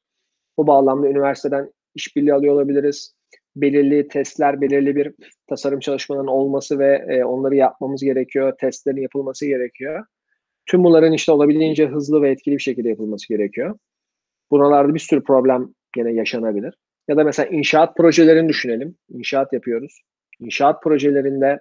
[0.57, 3.13] Bu bağlamda üniversiteden işbirliği alıyor olabiliriz.
[3.55, 5.13] Belirli testler, belirli bir
[5.49, 8.53] tasarım çalışmalarının olması ve e, onları yapmamız gerekiyor.
[8.59, 10.05] Testlerin yapılması gerekiyor.
[10.71, 13.77] Tüm bunların işte olabildiğince hızlı ve etkili bir şekilde yapılması gerekiyor.
[14.51, 16.73] Buralarda bir sürü problem gene yaşanabilir.
[17.07, 18.95] Ya da mesela inşaat projelerini düşünelim.
[19.09, 20.01] İnşaat yapıyoruz.
[20.39, 21.59] İnşaat projelerinde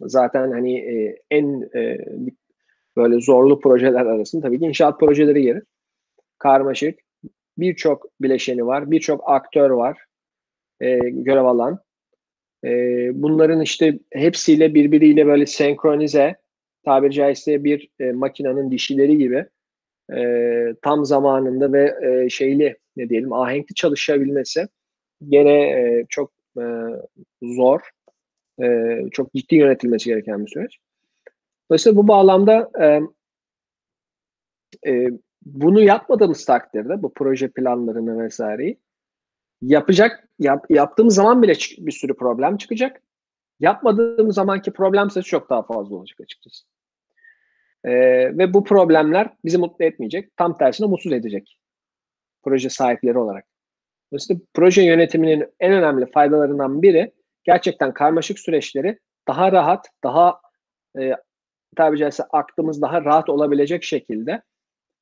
[0.00, 1.98] zaten hani e, en e,
[2.96, 5.62] böyle zorlu projeler arasında tabii ki inşaat projeleri gelir.
[6.38, 6.98] Karmaşık.
[7.58, 8.90] Birçok bileşeni var.
[8.90, 9.98] Birçok aktör var.
[10.80, 11.78] E, görev alan.
[12.64, 12.70] E,
[13.22, 16.36] bunların işte hepsiyle birbiriyle böyle senkronize
[16.84, 19.46] tabiri caizse bir e, makinenin dişileri gibi
[20.16, 24.68] e, tam zamanında ve e, şeyli ne diyelim ahenkli çalışabilmesi
[25.28, 26.64] gene e, çok e,
[27.42, 27.80] zor,
[28.62, 30.78] e, çok ciddi yönetilmesi gereken bir süreç.
[31.70, 33.00] Dolayısıyla bu bağlamda e,
[34.90, 35.08] e,
[35.44, 38.78] bunu yapmadığımız takdirde bu proje planlarını vesaireyi
[39.62, 43.02] yapacak yap, yaptığımız zaman bile bir sürü problem çıkacak.
[43.60, 46.66] Yapmadığımız zamanki problem sayısı çok daha fazla olacak açıkçası.
[47.84, 47.90] Ee,
[48.38, 50.36] ve bu problemler bizi mutlu etmeyecek.
[50.36, 51.58] Tam tersine mutsuz edecek.
[52.42, 53.44] Proje sahipleri olarak.
[54.12, 57.12] Dolayısıyla proje yönetiminin en önemli faydalarından biri
[57.44, 60.40] gerçekten karmaşık süreçleri daha rahat, daha
[60.98, 61.12] e,
[61.76, 64.42] tabi caizse aklımız daha rahat olabilecek şekilde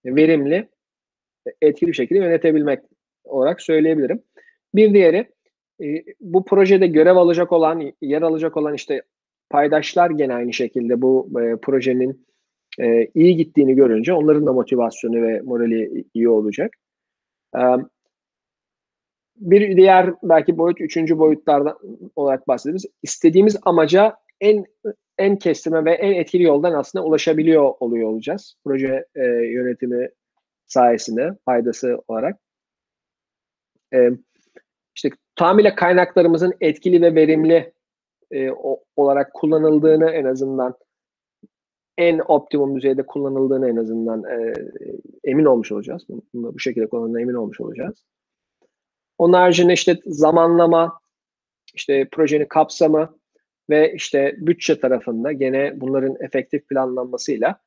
[0.05, 0.69] verimli,
[1.63, 2.81] etkili bir şekilde yönetebilmek
[3.25, 4.23] olarak söyleyebilirim.
[4.75, 5.33] Bir diğeri
[5.81, 9.03] e, bu projede görev alacak olan, yer alacak olan işte
[9.51, 12.27] paydaşlar gene aynı şekilde bu e, projenin
[12.81, 16.73] e, iyi gittiğini görünce onların da motivasyonu ve morali iyi olacak.
[17.57, 17.61] E,
[19.37, 21.79] bir diğer belki boyut, üçüncü boyutlardan
[22.17, 22.87] olarak bahsederiz.
[23.03, 24.65] İstediğimiz amaca en
[25.19, 28.55] en kestirme ve en etkili yoldan aslında ulaşabiliyor oluyor olacağız.
[28.65, 30.09] Proje e, yönetimi
[30.67, 32.37] sayesinde faydası olarak.
[33.95, 34.11] E,
[34.97, 37.73] işte tamamıyla kaynaklarımızın etkili ve verimli
[38.31, 40.75] e, o, olarak kullanıldığını en azından
[41.99, 44.53] en optimum düzeyde kullanıldığını en azından e,
[45.25, 46.03] emin olmuş olacağız.
[46.09, 48.05] Bunu, bu şekilde kullanıldığına emin olmuş olacağız.
[49.19, 51.01] Onun haricinde işte zamanlama,
[51.75, 53.19] işte projenin kapsamı
[53.71, 57.61] ve işte bütçe tarafında gene bunların efektif planlanmasıyla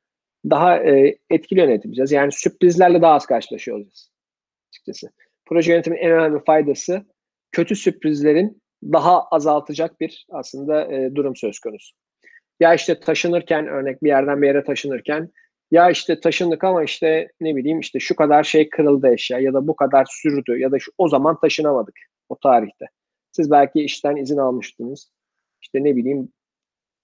[0.49, 2.11] daha e, etkili yönetebileceğiz.
[2.11, 4.11] Yani sürprizlerle daha az karşılaşıyor olacağız
[4.69, 5.09] açıkçası.
[5.45, 7.05] Proje yönetiminin en önemli faydası
[7.51, 11.95] kötü sürprizlerin daha azaltacak bir aslında e, durum söz konusu.
[12.59, 15.29] Ya işte taşınırken örnek bir yerden bir yere taşınırken
[15.71, 19.67] ya işte taşındık ama işte ne bileyim işte şu kadar şey kırıldı eşya ya da
[19.67, 21.95] bu kadar sürdü ya da şu, o zaman taşınamadık
[22.29, 22.85] o tarihte.
[23.31, 25.11] Siz belki işten izin almıştınız.
[25.61, 26.29] İşte ne bileyim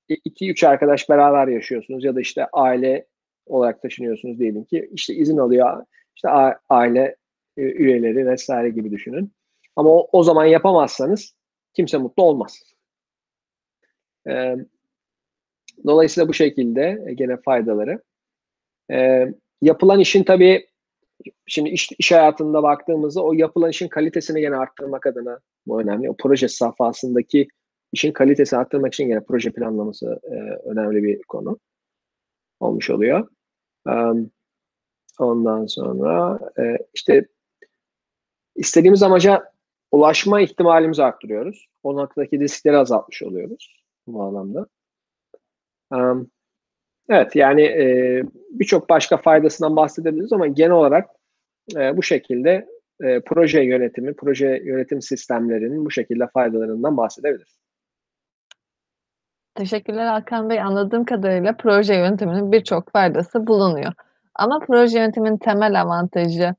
[0.09, 3.05] iki üç arkadaş beraber yaşıyorsunuz ya da işte aile
[3.45, 6.29] olarak taşınıyorsunuz diyelim ki işte izin alıyor işte
[6.69, 7.15] aile
[7.57, 9.31] e, üyeleri vesaire gibi düşünün.
[9.77, 11.35] Ama o, o zaman yapamazsanız
[11.73, 12.63] kimse mutlu olmaz.
[14.29, 14.55] Ee,
[15.85, 18.01] dolayısıyla bu şekilde e, gene faydaları.
[18.91, 20.67] Ee, yapılan işin tabii
[21.45, 26.09] şimdi iş, iş hayatında baktığımızda o yapılan işin kalitesini gene arttırmak adına bu önemli.
[26.09, 27.47] O proje safhasındaki
[27.93, 30.35] işin kalitesini arttırmak için gene proje planlaması e,
[30.69, 31.59] önemli bir konu
[32.59, 33.27] olmuş oluyor.
[33.85, 34.31] Um,
[35.19, 37.25] ondan sonra e, işte
[38.55, 39.56] istediğimiz amaca
[39.91, 41.67] ulaşma ihtimalimizi arttırıyoruz.
[41.83, 44.67] O noktadaki riskleri azaltmış oluyoruz bu anlamda.
[45.91, 46.31] Um,
[47.09, 51.09] evet yani e, birçok başka faydasından bahsedebiliriz ama genel olarak
[51.75, 52.67] e, bu şekilde
[53.03, 57.59] e, proje yönetimi, proje yönetim sistemlerinin bu şekilde faydalarından bahsedebiliriz.
[59.55, 60.61] Teşekkürler Hakan Bey.
[60.61, 63.93] Anladığım kadarıyla proje yönetiminin birçok faydası bulunuyor.
[64.35, 66.55] Ama proje yönetiminin temel avantajı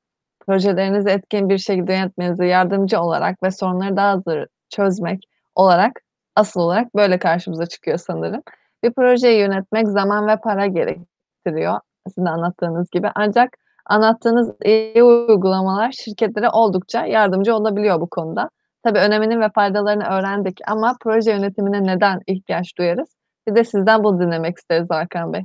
[0.48, 5.20] projelerinizi etkin bir şekilde yönetmenize yardımcı olarak ve sorunları daha hızlı çözmek
[5.54, 6.00] olarak
[6.36, 8.42] asıl olarak böyle karşımıza çıkıyor sanırım.
[8.84, 13.10] Bir projeyi yönetmek zaman ve para gerektiriyor sizin anlattığınız gibi.
[13.14, 13.50] Ancak
[13.86, 18.50] anlattığınız iyi uygulamalar şirketlere oldukça yardımcı olabiliyor bu konuda.
[18.82, 23.08] Tabii önemini ve faydalarını öğrendik ama proje yönetimine neden ihtiyaç duyarız?
[23.48, 25.42] Bir de sizden bunu dinlemek isteriz Hakan Bey.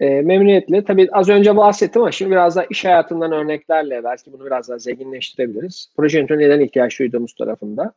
[0.00, 0.84] E, memnuniyetle.
[0.84, 4.78] Tabii az önce bahsettim ama şimdi biraz daha iş hayatından örneklerle belki bunu biraz daha
[4.78, 5.92] zenginleştirebiliriz.
[5.96, 7.92] Proje yönetimine neden ihtiyaç duyduğumuz tarafında.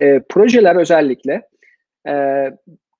[0.00, 1.48] E, projeler özellikle
[2.08, 2.44] e,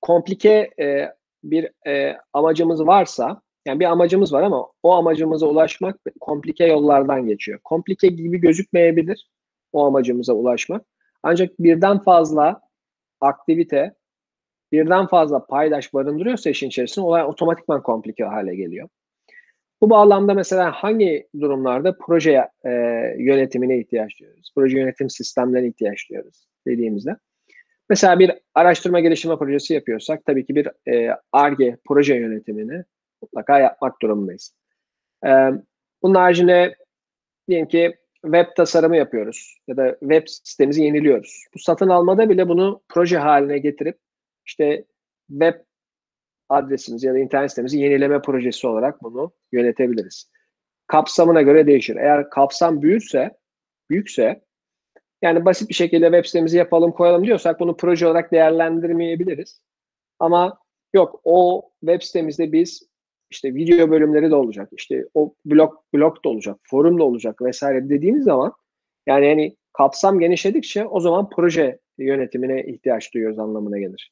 [0.01, 1.09] komplike e,
[1.43, 7.59] bir e, amacımız varsa, yani bir amacımız var ama o amacımıza ulaşmak komplike yollardan geçiyor.
[7.63, 9.29] Komplike gibi gözükmeyebilir
[9.73, 10.85] o amacımıza ulaşmak.
[11.23, 12.61] Ancak birden fazla
[13.21, 13.95] aktivite,
[14.71, 18.89] birden fazla paydaş barındırıyorsa işin içerisinde olay otomatikman komplike hale geliyor.
[19.81, 22.69] Bu bağlamda mesela hangi durumlarda proje e,
[23.17, 24.51] yönetimine ihtiyaç duyuyoruz?
[24.55, 27.15] Proje yönetim sistemlerine ihtiyaç duyuyoruz dediğimizde.
[27.89, 30.69] Mesela bir araştırma geliştirme projesi yapıyorsak tabii ki bir
[31.31, 32.83] ARGE e, proje yönetimini
[33.21, 34.55] mutlaka yapmak durumundayız.
[35.25, 35.29] E,
[36.03, 36.75] bunun haricinde
[37.49, 41.45] diyelim ki web tasarımı yapıyoruz ya da web sitemizi yeniliyoruz.
[41.53, 43.97] Bu satın almada bile bunu proje haline getirip
[44.45, 44.85] işte
[45.29, 45.53] web
[46.49, 50.31] adresimizi ya da internet sitemizi yenileme projesi olarak bunu yönetebiliriz.
[50.87, 51.95] Kapsamına göre değişir.
[51.95, 53.37] Eğer kapsam büyükse,
[53.89, 54.41] büyükse
[55.21, 59.61] yani basit bir şekilde web sitemizi yapalım koyalım diyorsak bunu proje olarak değerlendirmeyebiliriz.
[60.19, 60.59] Ama
[60.93, 62.83] yok o web sitemizde biz
[63.29, 67.89] işte video bölümleri de olacak, işte o blog blog da olacak, forum da olacak vesaire
[67.89, 68.53] dediğimiz zaman
[69.07, 74.11] yani yani kapsam genişledikçe o zaman proje yönetimine ihtiyaç duyuyoruz anlamına gelir.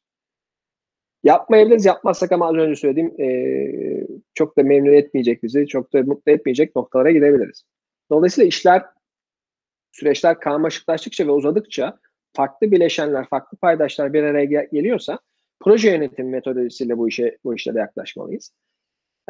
[1.24, 6.32] Yapmayabiliriz, yapmazsak ama az önce söylediğim e, çok da memnun etmeyecek bizi, çok da mutlu
[6.32, 7.64] etmeyecek noktalara gidebiliriz.
[8.12, 8.82] Dolayısıyla işler,
[9.92, 12.00] süreçler karmaşıklaştıkça ve uzadıkça
[12.34, 15.20] farklı bileşenler, farklı paydaşlar bir araya geliyorsa
[15.60, 18.52] proje yönetim metodolojisiyle bu işe bu işlere yaklaşmalıyız.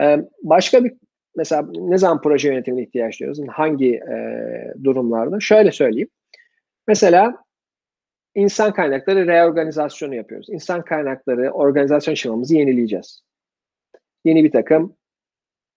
[0.01, 0.93] Ee, başka bir
[1.35, 3.47] mesela ne zaman proje yönetimine ihtiyaç duyuyoruz?
[3.47, 4.15] Hangi e,
[4.83, 5.39] durumlarda?
[5.39, 6.09] Şöyle söyleyeyim.
[6.87, 7.42] Mesela
[8.35, 10.49] insan kaynakları reorganizasyonu yapıyoruz.
[10.49, 13.23] İnsan kaynakları organizasyon şemamızı yenileyeceğiz.
[14.25, 14.95] Yeni bir takım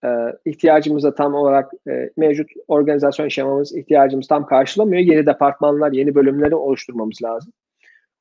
[0.05, 0.09] e,
[0.45, 5.03] ihtiyacımıza tam olarak e, mevcut organizasyon şemamız ihtiyacımız tam karşılamıyor.
[5.03, 7.53] Yeni departmanlar, yeni bölümleri oluşturmamız lazım.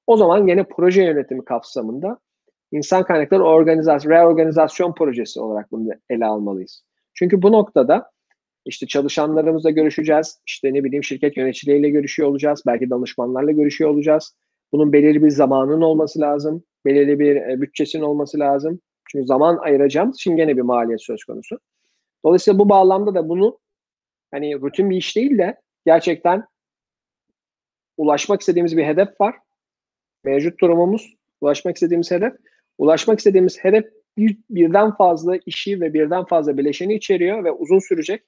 [0.07, 2.19] O zaman yine proje yönetimi kapsamında
[2.71, 6.83] insan kaynakları organizasyon, reorganizasyon projesi olarak bunu ele almalıyız.
[7.13, 8.11] Çünkü bu noktada
[8.65, 10.39] işte çalışanlarımızla görüşeceğiz.
[10.47, 12.63] İşte ne bileyim şirket yöneticileriyle görüşüyor olacağız.
[12.67, 14.35] Belki danışmanlarla görüşüyor olacağız.
[14.71, 16.63] Bunun belirli bir zamanın olması lazım.
[16.85, 18.79] Belirli bir e, bütçesinin olması lazım.
[19.11, 20.13] Çünkü zaman ayıracağım.
[20.17, 21.59] Şimdi gene bir maliyet söz konusu.
[22.25, 23.59] Dolayısıyla bu bağlamda da bunu
[24.31, 26.43] hani rutin bir iş değil de gerçekten
[27.97, 29.35] ulaşmak istediğimiz bir hedef var.
[30.23, 32.33] Mevcut durumumuz ulaşmak istediğimiz hedef.
[32.77, 33.85] Ulaşmak istediğimiz hedef
[34.17, 38.23] bir, birden fazla işi ve birden fazla bileşeni içeriyor ve uzun sürecek.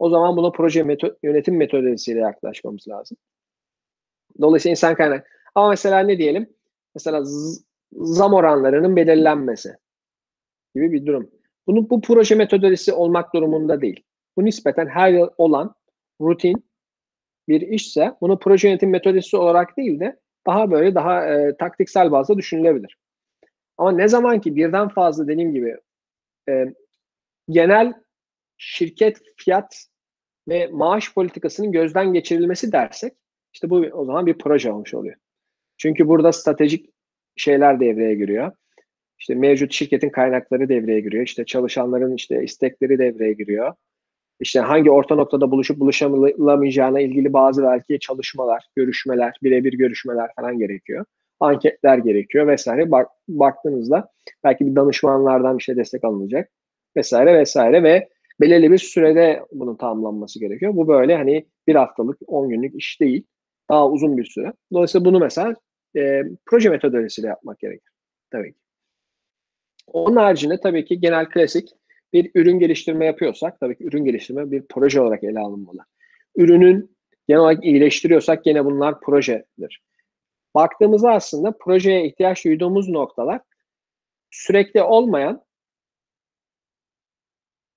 [0.00, 3.16] O zaman buna proje meto- yönetim metodolojisiyle yaklaşmamız lazım.
[4.40, 5.26] Dolayısıyla insan kaynak.
[5.54, 6.50] Ama mesela ne diyelim?
[6.94, 7.22] Mesela
[7.92, 9.76] zam oranlarının belirlenmesi
[10.74, 11.30] gibi bir durum.
[11.66, 14.04] Bunu bu proje metodolojisi olmak durumunda değil.
[14.36, 15.74] Bu nispeten her yıl olan
[16.20, 16.64] rutin
[17.48, 22.38] bir işse bunu proje yönetim metodolojisi olarak değil de daha böyle daha e, taktiksel bazda
[22.38, 22.96] düşünülebilir.
[23.78, 25.76] Ama ne zaman ki birden fazla dediğim gibi
[26.48, 26.74] e,
[27.48, 27.92] genel
[28.58, 29.89] şirket fiyat
[30.50, 33.12] ve maaş politikasının gözden geçirilmesi dersek
[33.52, 35.16] işte bu o zaman bir proje olmuş oluyor.
[35.78, 36.90] Çünkü burada stratejik
[37.36, 38.52] şeyler devreye giriyor.
[39.18, 41.24] İşte mevcut şirketin kaynakları devreye giriyor.
[41.24, 43.74] İşte çalışanların işte istekleri devreye giriyor.
[44.40, 51.04] İşte hangi orta noktada buluşup buluşamayacağına ilgili bazı belki çalışmalar, görüşmeler, birebir görüşmeler falan gerekiyor.
[51.40, 52.90] Anketler gerekiyor vesaire.
[52.90, 54.08] Bak, baktığınızda
[54.44, 56.50] belki bir danışmanlardan bir şey destek alınacak
[56.96, 58.08] vesaire vesaire ve
[58.40, 60.76] belirli bir sürede bunun tamamlanması gerekiyor.
[60.76, 63.26] Bu böyle hani bir haftalık, 10 günlük iş değil.
[63.70, 64.52] Daha uzun bir süre.
[64.72, 65.54] Dolayısıyla bunu mesela
[65.96, 67.92] e, proje metodolojisiyle yapmak gerekir.
[68.30, 68.58] Tabii ki.
[69.86, 71.68] Onun haricinde tabii ki genel klasik
[72.12, 75.80] bir ürün geliştirme yapıyorsak tabii ki ürün geliştirme bir proje olarak ele alınmalı.
[76.36, 76.96] Ürünün
[77.28, 79.82] genel olarak iyileştiriyorsak gene bunlar projedir.
[80.54, 83.40] Baktığımızda aslında projeye ihtiyaç duyduğumuz noktalar
[84.30, 85.42] sürekli olmayan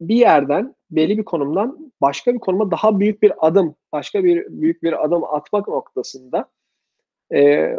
[0.08, 4.84] bir yerden belli bir konumdan başka bir konuma daha büyük bir adım, başka bir büyük
[4.84, 6.50] bir adım atmak noktasında
[7.34, 7.74] e,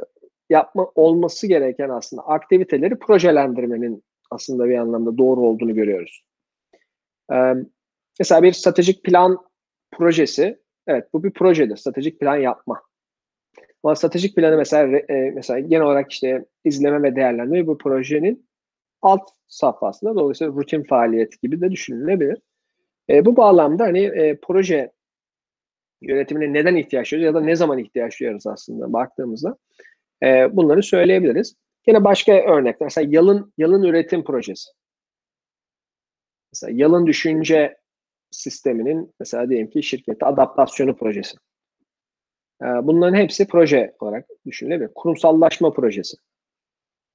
[0.50, 6.24] yapma olması gereken aslında aktiviteleri projelendirmenin aslında bir anlamda doğru olduğunu görüyoruz.
[7.32, 7.54] Ee,
[8.18, 9.38] mesela bir stratejik plan
[9.92, 12.82] projesi, evet bu bir projedir, stratejik plan yapma.
[13.84, 18.46] Ama stratejik planı mesela e, mesela genel olarak işte izleme ve değerlendirme bu projenin
[19.04, 22.38] alt safhasında dolayısıyla rutin faaliyet gibi de düşünülebilir.
[23.10, 24.92] E, bu bağlamda hani e, proje
[26.00, 29.56] yönetimine neden ihtiyaç duyuyoruz ya da ne zaman ihtiyaç duyuyoruz aslında baktığımızda
[30.22, 31.54] e, bunları söyleyebiliriz.
[31.86, 32.86] Yine başka örnekler.
[32.86, 34.70] Mesela yalın, yalın üretim projesi.
[36.52, 37.76] Mesela yalın düşünce
[38.30, 41.36] sisteminin mesela diyelim ki şirkette adaptasyonu projesi.
[42.62, 44.90] Ee, bunların hepsi proje olarak düşünülebilir.
[44.94, 46.16] Kurumsallaşma projesi.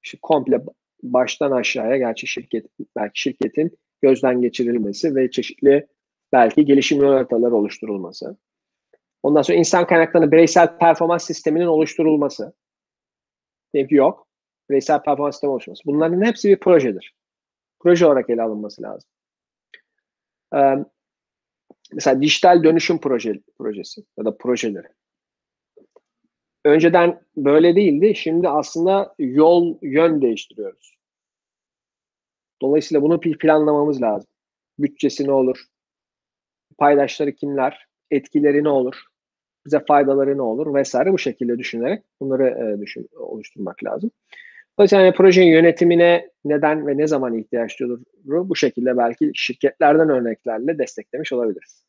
[0.02, 0.60] İşte komple
[1.02, 5.86] baştan aşağıya gerçi şirket belki şirketin gözden geçirilmesi ve çeşitli
[6.32, 8.36] belki gelişim haritaları oluşturulması.
[9.22, 12.52] Ondan sonra insan kaynaklarının bireysel performans sisteminin oluşturulması.
[13.74, 14.30] Diyelim yok
[14.70, 15.82] bireysel performans sistemi oluşması.
[15.86, 17.14] Bunların hepsi bir projedir.
[17.80, 19.10] Proje olarak ele alınması lazım.
[20.54, 20.76] Ee,
[21.92, 24.86] mesela dijital dönüşüm proje, projesi ya da projeleri.
[26.64, 28.14] Önceden böyle değildi.
[28.14, 30.94] Şimdi aslında yol, yön değiştiriyoruz.
[32.62, 34.30] Dolayısıyla bunu planlamamız lazım.
[34.78, 35.64] Bütçesi ne olur?
[36.78, 37.86] Paydaşları kimler?
[38.10, 39.04] Etkileri ne olur?
[39.66, 40.74] Bize faydaları ne olur?
[40.74, 44.10] Vesaire bu şekilde düşünerek bunları e, düşün, oluşturmak lazım.
[44.78, 50.78] Dolayısıyla yani projenin yönetimine neden ve ne zaman ihtiyaç duyulur bu şekilde belki şirketlerden örneklerle
[50.78, 51.84] desteklemiş olabiliriz.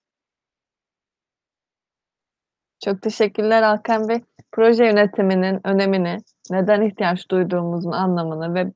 [2.83, 4.21] Çok teşekkürler Alkan Bey.
[4.51, 6.17] Proje yönetiminin önemini,
[6.51, 8.71] neden ihtiyaç duyduğumuzun anlamını ve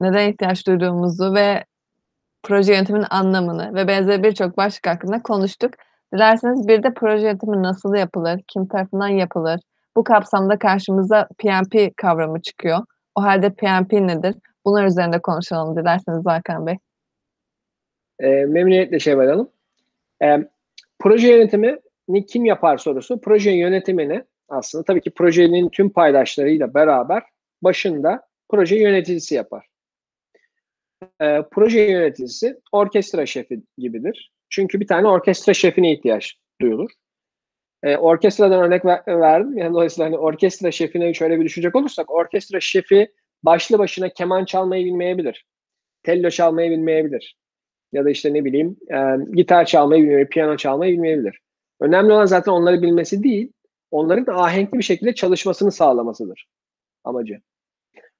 [0.00, 1.64] neden ihtiyaç duyduğumuzu ve
[2.42, 5.74] proje yönetiminin anlamını ve benzeri birçok başlık hakkında konuştuk.
[6.14, 9.60] Dilerseniz bir de proje yönetimi nasıl yapılır, kim tarafından yapılır?
[9.96, 12.78] Bu kapsamda karşımıza PMP kavramı çıkıyor.
[13.14, 14.34] O halde PMP nedir?
[14.64, 16.78] Bunlar üzerinde konuşalım dilerseniz Hakan Bey.
[18.20, 19.48] E, memnuniyetle Şevval Hanım.
[20.22, 20.48] E,
[20.98, 23.20] proje yönetimini kim yapar sorusu.
[23.20, 27.22] Proje yönetimini aslında tabii ki projenin tüm paydaşlarıyla beraber
[27.62, 29.66] başında proje yöneticisi yapar.
[31.20, 34.32] E, proje yöneticisi orkestra şefi gibidir.
[34.50, 36.90] Çünkü bir tane orkestra şefine ihtiyaç duyulur.
[37.82, 39.58] E, orkestradan örnek ver, verdim.
[39.58, 44.84] Yani dolayısıyla hani orkestra şefine şöyle bir düşünecek olursak orkestra şefi başlı başına keman çalmayı
[44.84, 45.46] bilmeyebilir.
[46.02, 47.36] Tello çalmayı bilmeyebilir.
[47.92, 48.98] Ya da işte ne bileyim e,
[49.32, 51.40] gitar çalmayı bilmeyebilir, piyano çalmayı bilmeyebilir.
[51.80, 53.52] Önemli olan zaten onları bilmesi değil,
[53.94, 56.48] onların da ahenkli bir şekilde çalışmasını sağlamasıdır
[57.04, 57.40] amacı.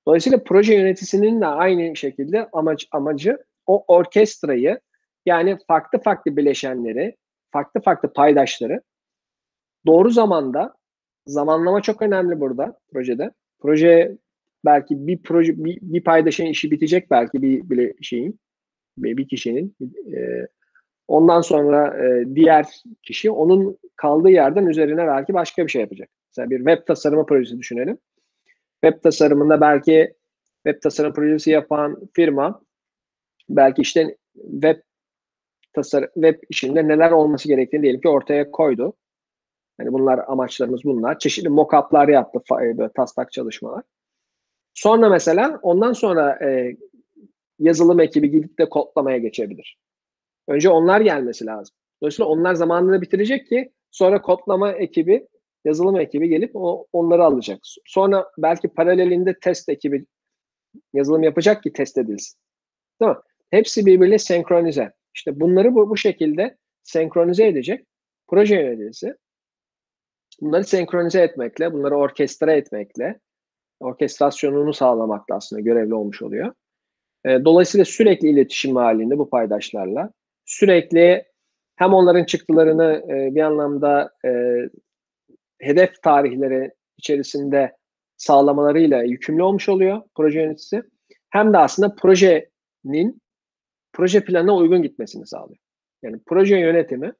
[0.06, 4.80] Dolayısıyla proje yöneticisinin de aynı şekilde amaç, amacı o orkestrayı
[5.26, 7.16] yani farklı farklı bileşenleri,
[7.50, 8.82] farklı farklı paydaşları
[9.86, 10.74] doğru zamanda
[11.26, 13.30] zamanlama çok önemli burada projede.
[13.60, 14.18] Proje
[14.64, 18.40] belki bir proje bir, bir paydaşın işi bitecek belki bir bile şeyin
[18.96, 19.76] bir kişinin
[20.16, 20.46] e,
[21.08, 22.66] Ondan sonra e, diğer
[23.02, 26.08] kişi onun kaldığı yerden üzerine belki başka bir şey yapacak.
[26.28, 27.98] Mesela bir web tasarımı projesi düşünelim.
[28.84, 30.14] Web tasarımında belki
[30.66, 32.62] web tasarım projesi yapan firma
[33.48, 34.76] belki işte web
[35.72, 38.92] tasarım web işinde neler olması gerektiğini diyelim ki ortaya koydu.
[39.80, 41.18] Yani bunlar amaçlarımız bunlar.
[41.18, 43.82] Çeşitli mock-up'lar yaptı, böyle taslak çalışmalar.
[44.74, 46.76] Sonra mesela ondan sonra e,
[47.58, 49.78] yazılım ekibi gidip de kodlamaya geçebilir.
[50.48, 51.76] Önce onlar gelmesi lazım.
[52.02, 55.28] Dolayısıyla onlar zamanını bitirecek ki sonra kodlama ekibi,
[55.64, 57.58] yazılım ekibi gelip o, onları alacak.
[57.86, 60.06] Sonra belki paralelinde test ekibi
[60.92, 62.38] yazılım yapacak ki test edilsin.
[63.00, 63.18] Değil mi?
[63.50, 64.92] Hepsi birbiriyle senkronize.
[65.14, 67.86] İşte bunları bu, bu şekilde senkronize edecek
[68.28, 69.14] proje yöneticisi.
[70.40, 73.20] Bunları senkronize etmekle, bunları orkestra etmekle,
[73.80, 76.54] orkestrasyonunu sağlamakla aslında görevli olmuş oluyor.
[77.26, 80.10] E, dolayısıyla sürekli iletişim halinde bu paydaşlarla,
[80.44, 81.24] sürekli
[81.76, 84.30] hem onların çıktılarını e, bir anlamda e,
[85.60, 87.76] hedef tarihleri içerisinde
[88.16, 90.82] sağlamalarıyla yükümlü olmuş oluyor proje yöneticisi.
[91.30, 93.22] Hem de aslında projenin
[93.92, 95.58] proje planına uygun gitmesini sağlıyor.
[96.02, 97.12] Yani proje yönetimi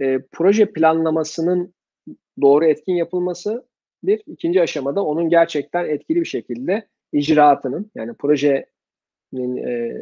[0.00, 1.74] e, proje planlamasının
[2.40, 3.68] doğru etkin yapılması
[4.02, 4.22] bir.
[4.26, 9.94] ikinci aşamada onun gerçekten etkili bir şekilde icraatının yani projenin e,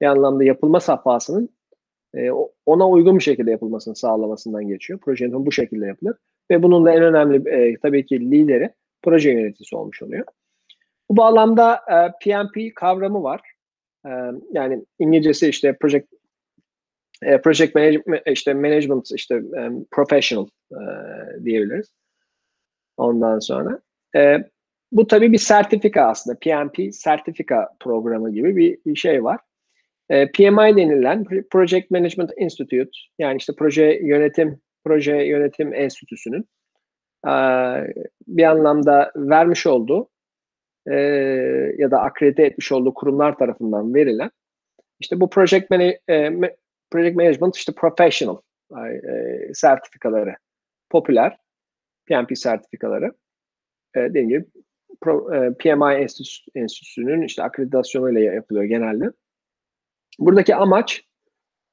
[0.00, 1.48] bir anlamda yapılma safhasının
[2.14, 2.30] e,
[2.66, 4.98] ona uygun bir şekilde yapılmasını sağlamasından geçiyor.
[4.98, 6.16] Projenin bu şekilde yapılır.
[6.50, 8.70] Ve bunun da en önemli e, tabii ki lideri
[9.02, 10.24] proje yöneticisi olmuş oluyor.
[11.10, 13.40] Bu bağlamda e, PMP kavramı var.
[14.06, 14.10] E,
[14.52, 16.06] yani İngilizcesi işte project
[17.22, 20.80] e, project management işte management işte um, professional e,
[21.44, 21.92] diyebiliriz.
[22.96, 23.80] Ondan sonra
[24.16, 24.44] e,
[24.92, 26.38] bu tabii bir sertifika aslında.
[26.38, 29.40] PMP sertifika programı gibi bir şey var.
[30.10, 36.48] E, PMI denilen Project Management Institute yani işte proje yönetim proje yönetim enstitüsünün
[37.26, 37.32] e,
[38.26, 40.08] bir anlamda vermiş olduğu
[40.86, 40.94] e,
[41.78, 44.30] ya da akredite etmiş olduğu kurumlar tarafından verilen
[45.00, 45.68] işte bu project,
[46.90, 48.36] project management işte professional
[49.52, 50.36] sertifikaları
[50.90, 51.36] popüler
[52.06, 53.12] PMP sertifikaları
[53.94, 54.44] e, dediğim gibi
[55.58, 56.08] PMI
[56.54, 59.12] enstitüsünün işte akreditasyonuyla yapılıyor genelde.
[60.20, 61.04] Buradaki amaç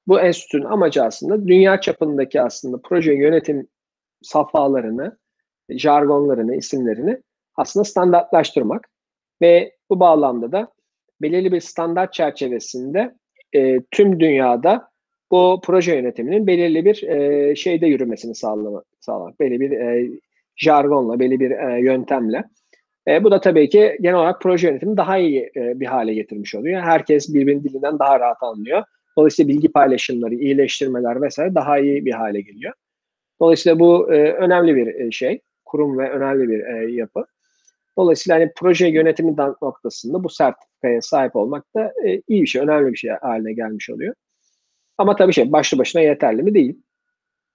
[0.07, 3.67] bu enstitünün amacı aslında dünya çapındaki aslında proje yönetim
[4.21, 5.17] safhalarını,
[5.69, 7.21] jargonlarını, isimlerini
[7.55, 8.89] aslında standartlaştırmak
[9.41, 10.67] ve bu bağlamda da
[11.21, 13.15] belirli bir standart çerçevesinde
[13.53, 14.89] e, tüm dünyada
[15.31, 20.09] bu proje yönetiminin belirli bir e, şeyde yürümesini sağlamak, sağlamak belirli bir e,
[20.55, 22.43] jargonla, belli bir e, yöntemle.
[23.07, 26.55] E, bu da tabii ki genel olarak proje yönetimi daha iyi e, bir hale getirmiş
[26.55, 26.81] oluyor.
[26.81, 28.83] Herkes birbirinin dilinden daha rahat anlıyor.
[29.17, 32.73] Dolayısıyla bilgi paylaşımları, iyileştirmeler vesaire daha iyi bir hale geliyor.
[33.39, 37.25] Dolayısıyla bu e, önemli bir e, şey, kurum ve önemli bir e, yapı.
[37.97, 42.91] Dolayısıyla hani proje yönetimi noktasında bu sertifikaya sahip olmak da e, iyi bir şey, önemli
[42.91, 44.13] bir şey haline gelmiş oluyor.
[44.97, 46.81] Ama tabii şey başlı başına yeterli mi değil.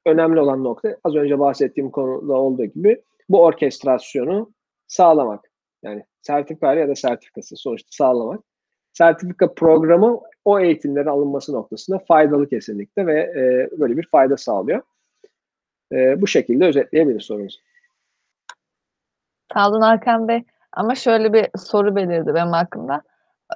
[0.06, 4.52] Önemli olan nokta az önce bahsettiğim konuda olduğu gibi bu orkestrasyonu
[4.92, 5.50] sağlamak.
[5.82, 8.40] Yani sertifika ya da sertifikası sonuçta sağlamak.
[8.92, 14.82] Sertifika programı o eğitimlerin alınması noktasında faydalı kesinlikle ve e, böyle bir fayda sağlıyor.
[15.92, 17.58] E, bu şekilde özetleyebiliriz sorumuzu.
[19.54, 20.44] Sağ olun Hakan Bey.
[20.72, 23.02] Ama şöyle bir soru belirdi benim aklımda.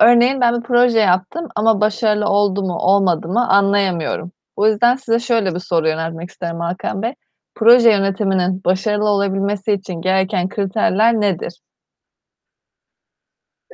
[0.01, 4.33] Örneğin ben bir proje yaptım ama başarılı oldu mu olmadı mı anlayamıyorum.
[4.57, 7.15] O yüzden size şöyle bir soru yöneltmek isterim Hakan Bey.
[7.57, 11.61] Proje yönetiminin başarılı olabilmesi için gereken kriterler nedir?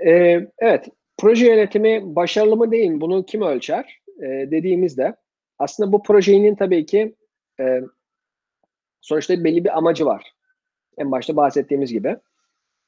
[0.07, 2.93] Ee, evet, proje yönetimi başarılı mı değil?
[2.95, 3.99] Bunu kim ölçer?
[4.19, 5.17] Ee, dediğimizde
[5.59, 7.15] aslında bu projenin tabii ki
[7.61, 7.81] e,
[9.01, 10.33] sonuçta belli bir amacı var.
[10.99, 12.17] En başta bahsettiğimiz gibi.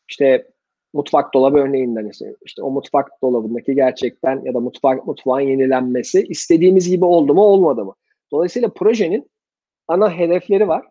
[0.09, 0.49] İşte
[0.93, 6.89] mutfak dolabı örneğinden işte, işte o mutfak dolabındaki gerçekten ya da mutfak mutfağın yenilenmesi istediğimiz
[6.89, 7.95] gibi oldu mu olmadı mı?
[8.33, 9.31] Dolayısıyla projenin
[9.89, 10.87] ana hedefleri var.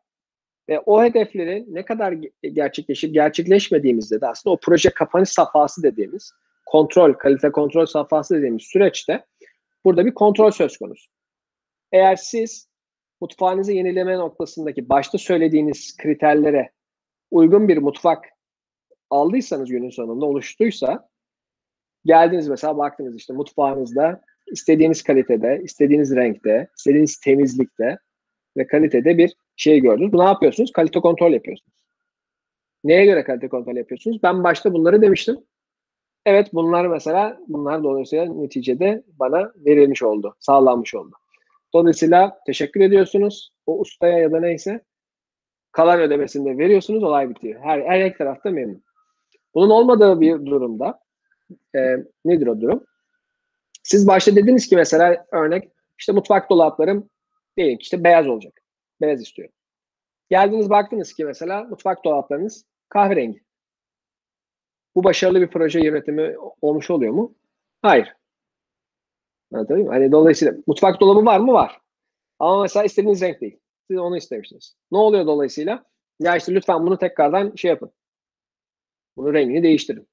[0.69, 2.15] Ve o hedefleri ne kadar
[2.53, 6.31] gerçekleşip gerçekleşmediğimizde de aslında o proje kapanış safhası dediğimiz
[6.65, 9.25] kontrol, kalite kontrol safhası dediğimiz süreçte
[9.85, 11.11] burada bir kontrol söz konusu.
[11.91, 12.69] Eğer siz
[13.21, 16.71] mutfağınızı yenileme noktasındaki başta söylediğiniz kriterlere
[17.31, 18.25] uygun bir mutfak
[19.09, 21.09] aldıysanız günün sonunda oluştuysa
[22.05, 24.21] geldiniz mesela baktınız işte mutfağınızda
[24.51, 27.97] istediğiniz kalitede, istediğiniz renkte, istediğiniz temizlikte
[28.57, 30.13] ve kalitede bir şey gördünüz.
[30.13, 30.71] Bu ne yapıyorsunuz?
[30.71, 31.73] Kalite kontrol yapıyorsunuz.
[32.83, 34.23] Neye göre kalite kontrol yapıyorsunuz?
[34.23, 35.37] Ben başta bunları demiştim.
[36.25, 41.15] Evet bunlar mesela bunlar dolayısıyla neticede bana verilmiş oldu, sağlanmış oldu.
[41.73, 43.53] Dolayısıyla teşekkür ediyorsunuz.
[43.65, 44.81] O ustaya ya da neyse
[45.71, 47.03] kalan ödemesini de veriyorsunuz.
[47.03, 47.61] Olay bitiyor.
[47.61, 48.83] Her, her iki tarafta memnun.
[49.55, 50.99] Bunun olmadığı bir durumda
[51.75, 51.79] e,
[52.25, 52.83] nedir o durum?
[53.83, 57.09] Siz başta dediniz ki mesela örnek işte mutfak dolaplarım
[57.57, 58.61] diyelim ki işte beyaz olacak.
[59.01, 59.55] Beyaz istiyorum.
[60.29, 63.43] Geldiniz baktınız ki mesela mutfak dolaplarınız kahverengi.
[64.95, 67.35] Bu başarılı bir proje yönetimi olmuş oluyor mu?
[67.81, 68.15] Hayır.
[69.53, 70.01] Anlatabiliyor muyum?
[70.01, 71.53] Hani dolayısıyla mutfak dolabı var mı?
[71.53, 71.81] Var.
[72.39, 73.59] Ama mesela istediğiniz renk değil.
[73.87, 74.75] Siz onu istemiştiniz.
[74.91, 75.85] Ne oluyor dolayısıyla?
[76.19, 77.91] Ya işte lütfen bunu tekrardan şey yapın.
[79.17, 80.07] Bunu rengini değiştirin.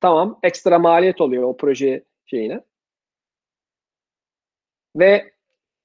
[0.00, 0.40] Tamam.
[0.42, 2.64] Ekstra maliyet oluyor o proje şeyine.
[4.96, 5.32] Ve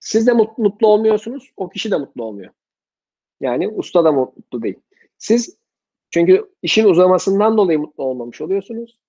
[0.03, 1.51] siz de mutlu, mutlu olmuyorsunuz.
[1.57, 2.53] O kişi de mutlu olmuyor.
[3.41, 4.79] Yani usta da mutlu değil.
[5.17, 5.57] Siz
[6.11, 8.99] çünkü işin uzamasından dolayı mutlu olmamış oluyorsunuz.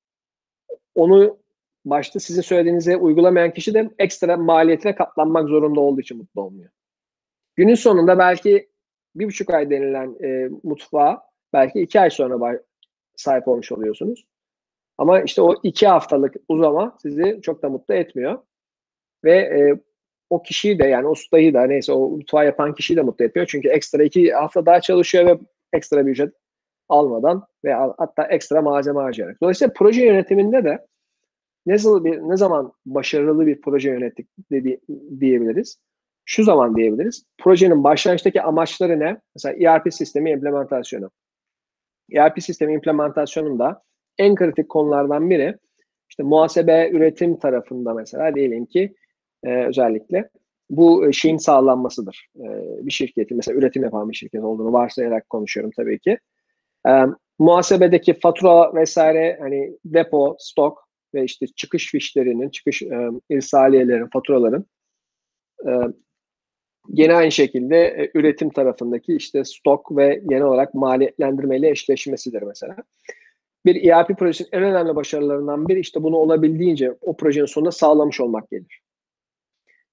[0.94, 1.38] Onu
[1.84, 6.70] başta sizin söylediğinize uygulamayan kişi de ekstra maliyetine katlanmak zorunda olduğu için mutlu olmuyor.
[7.56, 8.68] Günün sonunda belki
[9.14, 11.22] bir buçuk ay denilen e, mutfağa
[11.52, 12.60] belki iki ay sonra
[13.16, 14.26] sahip olmuş oluyorsunuz.
[14.98, 18.38] Ama işte o iki haftalık uzama sizi çok da mutlu etmiyor.
[19.24, 19.80] Ve e,
[20.34, 23.46] o kişiyi de yani ustayı da neyse o mutfağı yapan kişiyi de mutlu etmiyor.
[23.50, 25.38] Çünkü ekstra iki hafta daha çalışıyor ve
[25.72, 26.34] ekstra bir ücret
[26.88, 29.40] almadan ve hatta ekstra malzeme harcayarak.
[29.42, 30.86] Dolayısıyla proje yönetiminde de
[31.66, 34.80] nasıl bir ne zaman başarılı bir proje yönettik dedi,
[35.20, 35.78] diyebiliriz.
[36.24, 37.24] Şu zaman diyebiliriz.
[37.38, 39.20] Projenin başlangıçtaki amaçları ne?
[39.34, 41.10] Mesela ERP sistemi implementasyonu.
[42.12, 43.82] ERP sistemi implementasyonunda
[44.18, 45.58] en kritik konulardan biri
[46.10, 48.94] işte muhasebe üretim tarafında mesela diyelim ki
[49.44, 50.28] e, özellikle
[50.70, 52.28] bu şeyin sağlanmasıdır.
[52.36, 52.46] E,
[52.86, 56.18] bir şirketin mesela üretim yapan bir şirket olduğunu varsayarak konuşuyorum tabii ki.
[56.88, 56.92] E,
[57.38, 64.64] muhasebedeki fatura vesaire hani depo, stok ve işte çıkış fişlerinin, çıkış e, irsaliyelerin, faturaların
[65.66, 65.70] e,
[66.92, 72.76] gene aynı şekilde e, üretim tarafındaki işte stok ve genel olarak maliyetlendirmeyle eşleşmesidir mesela.
[73.66, 78.50] Bir ERP projesinin en önemli başarılarından biri işte bunu olabildiğince o projenin sonunda sağlamış olmak
[78.50, 78.83] gelir.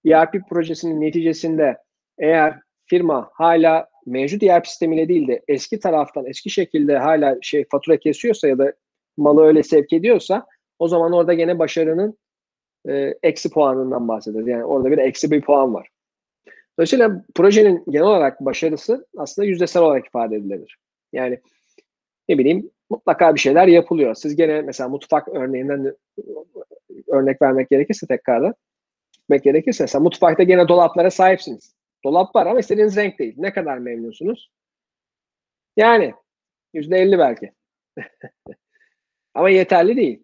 [0.05, 1.77] ERP projesinin neticesinde
[2.17, 7.97] eğer firma hala mevcut ERP sistemiyle değil de eski taraftan eski şekilde hala şey fatura
[7.97, 8.73] kesiyorsa ya da
[9.17, 10.45] malı öyle sevk ediyorsa
[10.79, 12.17] o zaman orada gene başarının
[12.89, 14.47] e, eksi puanından bahsederiz.
[14.47, 15.89] Yani orada bir eksi bir puan var.
[16.77, 20.77] Dolayısıyla projenin genel olarak başarısı aslında yüzdesel olarak ifade edilebilir.
[21.13, 21.39] Yani
[22.29, 24.15] ne bileyim mutlaka bir şeyler yapılıyor.
[24.15, 25.95] Siz gene mesela mutfak örneğinden
[27.07, 28.53] örnek vermek gerekirse tekrardan
[29.32, 31.75] gitmek gerekirse mesela mutfakta gene dolaplara sahipsiniz.
[32.03, 33.34] Dolap var ama istediğiniz renk değil.
[33.38, 34.51] Ne kadar memnunsunuz?
[35.77, 36.13] Yani
[36.73, 37.51] yüzde elli belki.
[39.34, 40.23] ama yeterli değil.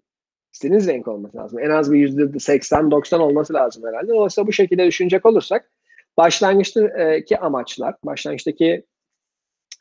[0.54, 1.60] İstediğiniz renk olması lazım.
[1.60, 4.08] En az bir yüzde seksen doksan olması lazım herhalde.
[4.08, 5.72] Dolayısıyla bu şekilde düşünecek olursak
[6.18, 8.86] başlangıçtaki amaçlar, başlangıçtaki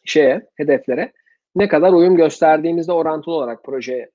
[0.04, 1.12] şeye, hedeflere
[1.54, 4.10] ne kadar uyum gösterdiğimizde orantılı olarak proje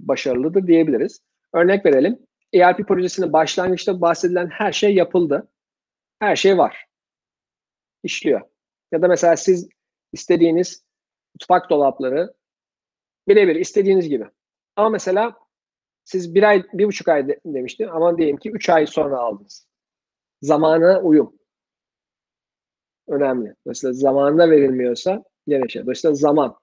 [0.00, 1.20] başarılıdır diyebiliriz.
[1.52, 2.18] Örnek verelim.
[2.54, 5.48] ERP projesinin başlangıçta bahsedilen her şey yapıldı.
[6.18, 6.86] Her şey var.
[8.02, 8.40] İşliyor.
[8.92, 9.68] Ya da mesela siz
[10.12, 10.84] istediğiniz
[11.34, 12.34] mutfak dolapları
[13.28, 14.26] birebir istediğiniz gibi.
[14.76, 15.38] Ama mesela
[16.04, 19.66] siz bir ay, bir buçuk ay de, demiştim ama diyelim ki üç ay sonra aldınız.
[20.42, 21.38] Zamana uyum.
[23.08, 23.54] Önemli.
[23.66, 25.82] Mesela zamanında verilmiyorsa gene şey.
[25.82, 26.58] Dolayısıyla zaman.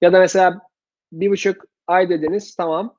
[0.00, 0.60] Ya da mesela
[1.12, 2.97] bir buçuk ay dediniz tamam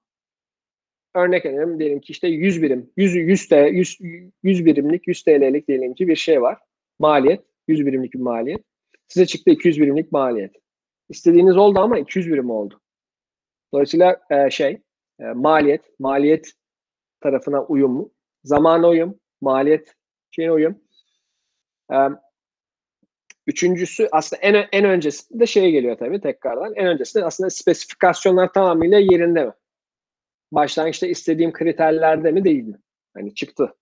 [1.23, 3.97] örnek verelim diyelim ki işte 100 birim, 100 100 TL, 100,
[4.43, 6.57] 100 birimlik, 100 TL'lik diyelim ki bir şey var.
[6.99, 8.61] Maliyet, 100 birimlik bir maliyet.
[9.07, 10.55] Size çıktı 200 birimlik maliyet.
[11.09, 12.81] İstediğiniz oldu ama 200 birim oldu.
[13.73, 14.81] Dolayısıyla e, şey,
[15.19, 16.53] e, maliyet, maliyet
[17.21, 18.11] tarafına uyum?
[18.43, 19.95] Zamana uyum, maliyet
[20.31, 20.81] şeyine uyum.
[21.91, 21.97] E,
[23.47, 26.75] üçüncüsü aslında en, en öncesinde şeye geliyor tabii tekrardan.
[26.75, 29.51] En öncesinde aslında spesifikasyonlar tamamıyla yerinde mi?
[30.51, 32.79] Başlangıçta istediğim kriterlerde mi değil mi?
[33.13, 33.75] Hani çıktı.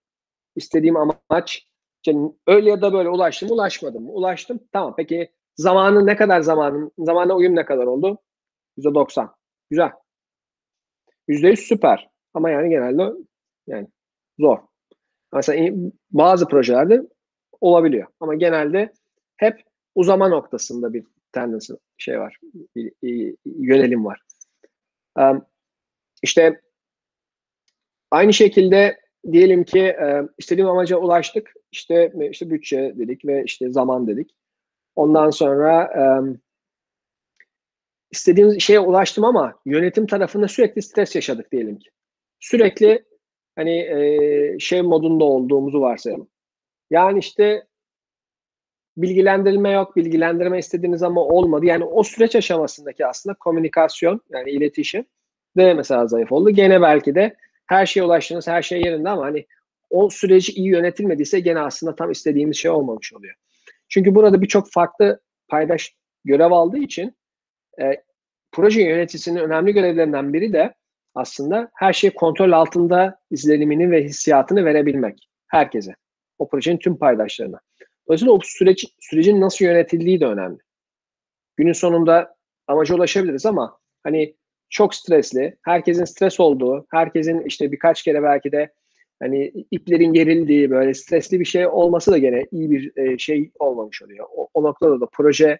[0.55, 1.67] İstediğim amaç
[2.07, 4.11] yani öyle ya da böyle ulaştım ulaşmadım mı?
[4.11, 4.59] Ulaştım.
[4.71, 8.17] Tamam peki zamanı ne kadar zamanın zamana uyum ne kadar oldu?
[8.77, 9.29] %90.
[9.69, 9.91] Güzel.
[11.27, 12.09] %100 süper.
[12.33, 13.13] Ama yani genelde
[13.67, 13.87] yani
[14.39, 14.57] zor.
[15.33, 15.75] Mesela
[16.11, 17.01] bazı projelerde
[17.61, 18.07] olabiliyor.
[18.19, 18.93] Ama genelde
[19.37, 19.63] hep
[19.95, 22.37] uzama noktasında bir tendency şey var.
[22.75, 24.21] Bir, bir yönelim var.
[25.19, 25.45] Um,
[26.23, 26.61] işte
[28.11, 28.99] aynı şekilde
[29.31, 31.53] diyelim ki e, istediğim amaca ulaştık.
[31.71, 34.35] İşte işte bütçe dedik ve işte zaman dedik.
[34.95, 36.03] Ondan sonra e,
[38.11, 41.89] istediğimiz şeye ulaştım ama yönetim tarafında sürekli stres yaşadık diyelim ki.
[42.39, 43.05] Sürekli
[43.55, 46.29] hani e, şey modunda olduğumuzu varsayalım.
[46.89, 47.67] Yani işte
[48.97, 51.65] bilgilendirilme yok, bilgilendirme istediğiniz ama olmadı.
[51.65, 55.05] Yani o süreç aşamasındaki aslında komünikasyon yani iletişim
[55.57, 56.49] de mesela zayıf oldu.
[56.49, 57.35] Gene belki de
[57.67, 59.45] her şeye ulaştınız, her şey yerinde ama hani
[59.89, 63.35] o süreci iyi yönetilmediyse gene aslında tam istediğimiz şey olmamış oluyor.
[63.89, 65.95] Çünkü burada birçok farklı paydaş
[66.25, 67.17] görev aldığı için
[67.81, 68.03] e,
[68.51, 70.73] proje yöneticisinin önemli görevlerinden biri de
[71.15, 75.95] aslında her şeyi kontrol altında izlenimini ve hissiyatını verebilmek herkese.
[76.39, 77.59] O projenin tüm paydaşlarına.
[78.07, 80.57] Dolayısıyla o süreç, sürecin nasıl yönetildiği de önemli.
[81.57, 82.35] Günün sonunda
[82.67, 84.35] amaca ulaşabiliriz ama hani
[84.69, 88.73] çok stresli, herkesin stres olduğu, herkesin işte birkaç kere belki de
[89.19, 94.01] hani iplerin gerildiği böyle stresli bir şey olması da gene iyi bir e, şey olmamış
[94.01, 94.25] oluyor.
[94.35, 95.59] O, o noktada da proje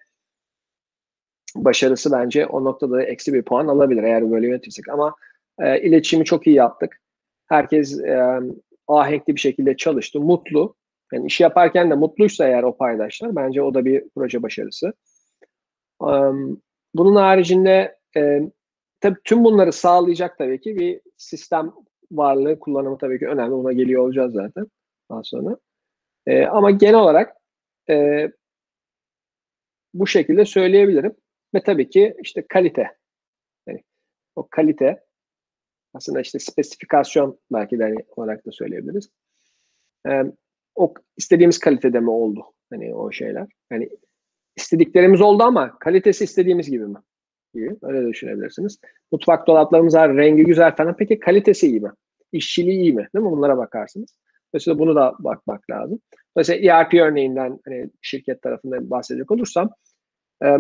[1.56, 4.90] başarısı bence o noktada eksi bir puan alabilir eğer böyle yönetirsek.
[4.90, 5.16] Ama
[5.60, 7.02] e, iletişimi çok iyi yaptık.
[7.48, 8.40] Herkes e,
[8.88, 10.76] ahenkli bir şekilde çalıştı, mutlu.
[11.14, 14.94] Yani işi yaparken de mutluysa eğer o paydaşlar bence o da bir proje başarısı.
[16.00, 16.62] Um,
[16.94, 18.42] bunun haricinde e,
[19.08, 21.74] tabii tüm bunları sağlayacak tabii ki bir sistem
[22.12, 23.54] varlığı kullanımı tabii ki önemli.
[23.54, 24.68] Ona geliyor olacağız zaten
[25.10, 25.58] daha sonra.
[26.26, 27.36] E, ama genel olarak
[27.90, 28.28] e,
[29.94, 31.16] bu şekilde söyleyebilirim.
[31.56, 32.98] Ve tabii ki işte kalite.
[33.68, 33.84] Yani
[34.36, 35.04] o kalite
[35.94, 39.10] aslında işte spesifikasyon belki de hani olarak da söyleyebiliriz.
[40.10, 40.24] E,
[40.76, 42.46] o istediğimiz kalitede mi oldu?
[42.70, 43.48] Hani o şeyler.
[43.70, 43.90] Hani
[44.56, 46.98] istediklerimiz oldu ama kalitesi istediğimiz gibi mi?
[47.58, 47.76] Gibi.
[47.82, 48.80] Öyle düşünebilirsiniz.
[49.12, 50.96] Mutfak dolaplarımız var, rengi güzel falan.
[50.96, 51.92] Peki kalitesi iyi mi?
[52.32, 53.08] İşçiliği iyi mi?
[53.16, 53.32] Değil mi?
[53.32, 54.18] Bunlara bakarsınız.
[54.54, 56.00] Mesela bunu da bakmak lazım.
[56.36, 59.70] Mesela ERP örneğinden hani şirket tarafından bahsedecek olursam
[60.44, 60.58] e,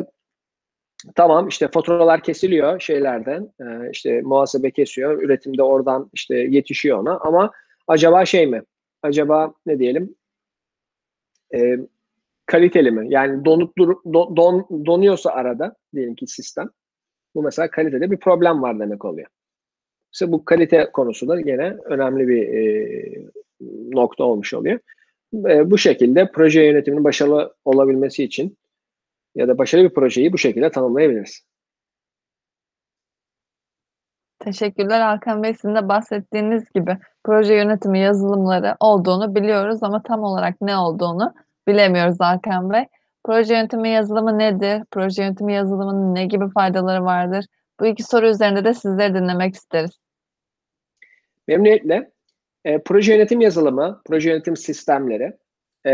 [1.15, 7.51] tamam işte faturalar kesiliyor şeylerden e, işte muhasebe kesiyor üretimde oradan işte yetişiyor ona ama
[7.87, 8.61] acaba şey mi
[9.01, 10.15] acaba ne diyelim
[11.55, 11.77] e,
[12.45, 13.07] kaliteli mi?
[13.09, 16.69] Yani donup dur, don, don, donuyorsa arada diyelim ki sistem
[17.38, 19.27] bu mesela kalitede bir problem var demek oluyor.
[20.13, 22.91] İşte bu kalite konusu da yine önemli bir e,
[23.91, 24.79] nokta olmuş oluyor.
[25.33, 28.57] E, bu şekilde proje yönetiminin başarılı olabilmesi için
[29.35, 31.41] ya da başarılı bir projeyi bu şekilde tanımlayabiliriz.
[34.39, 35.53] Teşekkürler Hakan Bey.
[35.53, 41.33] Sizin de bahsettiğiniz gibi proje yönetimi yazılımları olduğunu biliyoruz ama tam olarak ne olduğunu
[41.67, 42.85] bilemiyoruz Hakan Bey.
[43.24, 44.84] Proje yönetimi yazılımı nedir?
[44.91, 47.45] Proje yönetimi yazılımının ne gibi faydaları vardır?
[47.80, 49.99] Bu iki soru üzerinde de sizleri dinlemek isteriz.
[51.47, 52.11] Memnuniyetle.
[52.65, 55.38] E, proje yönetim yazılımı, proje yönetim sistemleri
[55.86, 55.91] e,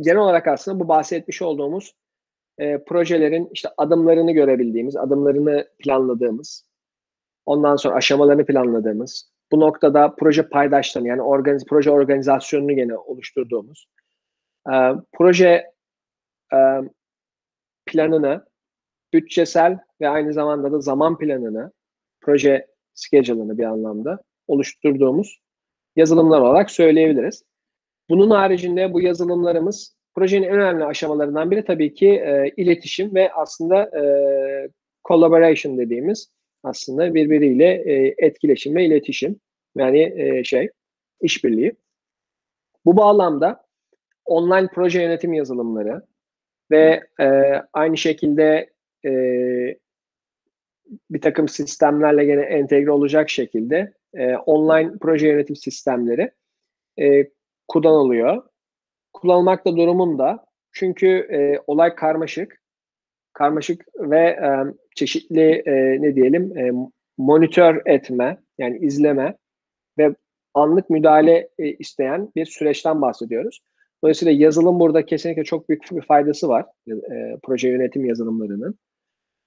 [0.00, 1.94] genel olarak aslında bu bahsetmiş olduğumuz
[2.58, 6.64] e, projelerin işte adımlarını görebildiğimiz, adımlarını planladığımız,
[7.46, 13.86] ondan sonra aşamalarını planladığımız, bu noktada proje paydaşlarını yani organiz, proje organizasyonunu gene oluşturduğumuz,
[14.68, 14.74] e,
[15.12, 15.70] proje
[17.86, 18.44] planını,
[19.12, 21.72] bütçesel ve aynı zamanda da zaman planını,
[22.20, 25.40] proje schedule'ını bir anlamda oluşturduğumuz
[25.96, 27.44] yazılımlar olarak söyleyebiliriz.
[28.10, 33.82] Bunun haricinde bu yazılımlarımız projenin en önemli aşamalarından biri tabii ki e, iletişim ve aslında
[33.82, 34.02] e,
[35.08, 36.32] collaboration dediğimiz
[36.62, 39.40] aslında birbiriyle e, etkileşim ve iletişim
[39.76, 40.70] yani e, şey
[41.20, 41.72] işbirliği.
[42.84, 43.66] Bu bağlamda
[44.24, 46.02] online proje yönetim yazılımları
[46.70, 48.70] ve e, aynı şekilde
[49.04, 49.10] e,
[51.10, 56.30] bir takım sistemlerle gene entegre olacak şekilde e, online proje yönetim sistemleri
[57.00, 57.30] e,
[57.68, 58.42] kullanılıyor.
[59.12, 62.62] Kullanılmakta durumunda çünkü e, olay karmaşık,
[63.32, 64.50] karmaşık ve e,
[64.94, 66.72] çeşitli e, ne diyelim e,
[67.18, 69.36] monitör etme yani izleme
[69.98, 70.14] ve
[70.54, 73.60] anlık müdahale e, isteyen bir süreçten bahsediyoruz.
[74.02, 78.78] Dolayısıyla yazılım burada kesinlikle çok büyük bir faydası var e, proje yönetim yazılımlarının.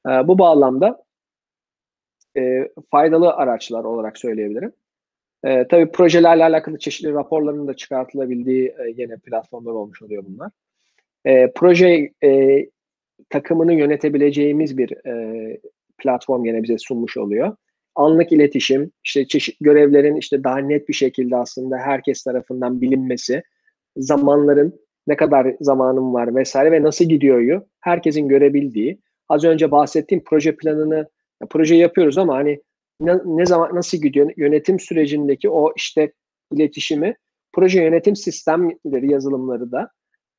[0.07, 1.03] E, bu bağlamda
[2.37, 4.73] e, faydalı araçlar olarak söyleyebilirim.
[5.43, 10.51] E, tabii projelerle alakalı çeşitli raporların da çıkartılabildiği e, yine platformlar olmuş oluyor bunlar.
[11.25, 12.65] E, proje e,
[13.29, 15.61] takımını yönetebileceğimiz bir e,
[15.97, 17.55] platform yine bize sunmuş oluyor.
[17.95, 23.43] Anlık iletişim, işte çeşit görevlerin işte daha net bir şekilde aslında herkes tarafından bilinmesi,
[23.97, 28.99] zamanların ne kadar zamanım var vesaire ve nasıl gidiyor herkesin görebildiği.
[29.29, 31.07] Az önce bahsettiğim proje planını,
[31.49, 32.61] proje yapıyoruz ama hani
[32.99, 36.13] ne, ne zaman nasıl gidiyor yönetim sürecindeki o işte
[36.51, 37.15] iletişimi
[37.53, 39.89] proje yönetim sistemleri yazılımları da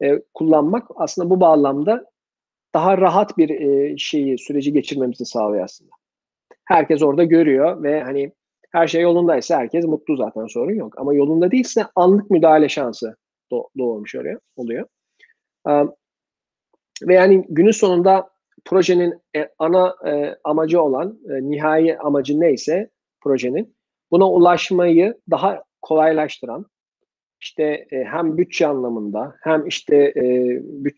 [0.02, 2.04] e, kullanmak aslında bu bağlamda
[2.74, 5.90] daha rahat bir e, şeyi süreci geçirmemizi sağlıyor aslında.
[6.64, 8.32] Herkes orada görüyor ve hani
[8.72, 10.94] her şey yolundaysa herkes mutlu zaten sorun yok.
[10.98, 13.16] Ama yolunda değilse anlık müdahale şansı
[13.50, 14.86] doğmuş oraya oluyor.
[17.02, 18.30] Ve yani günün sonunda
[18.64, 22.90] projenin e, ana e, amacı olan e, nihai amacı neyse
[23.20, 23.76] projenin
[24.10, 26.66] buna ulaşmayı daha kolaylaştıran
[27.40, 30.12] işte hem bütçe anlamında hem işte
[30.62, 30.94] büt,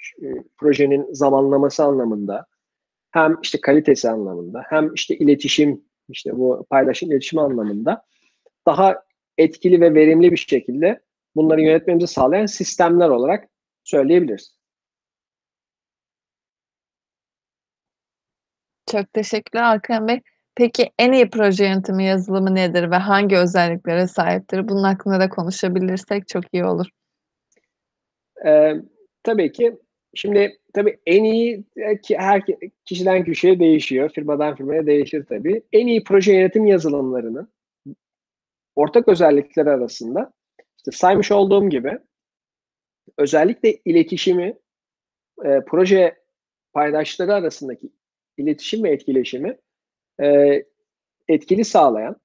[0.58, 2.46] projenin zamanlaması anlamında
[3.10, 8.02] hem işte kalitesi anlamında hem işte iletişim işte bu paylaşım iletişim anlamında
[8.66, 9.02] daha
[9.38, 11.00] etkili ve verimli bir şekilde
[11.36, 13.48] bunları yönetmemizi sağlayan sistemler olarak
[13.84, 14.56] söyleyebiliriz.
[18.90, 20.20] Çok teşekkürler Hakan Bey.
[20.54, 24.68] Peki en iyi proje yönetimi yazılımı nedir ve hangi özelliklere sahiptir?
[24.68, 26.86] Bunun hakkında da konuşabilirsek çok iyi olur.
[28.46, 28.74] Ee,
[29.22, 29.76] tabii ki.
[30.14, 31.64] Şimdi tabii en iyi
[32.02, 32.42] ki her
[32.84, 34.10] kişiden kişiye değişiyor.
[34.14, 35.62] Firmadan firmaya değişir tabii.
[35.72, 37.52] En iyi proje yönetim yazılımlarının
[38.76, 40.32] ortak özellikleri arasında
[40.86, 41.98] işte saymış olduğum gibi
[43.18, 44.58] özellikle iletişimi
[45.44, 46.16] e, proje
[46.72, 47.90] paydaşları arasındaki
[48.36, 49.58] iletişim ve etkileşimi
[50.22, 50.62] e,
[51.28, 52.16] etkili sağlayan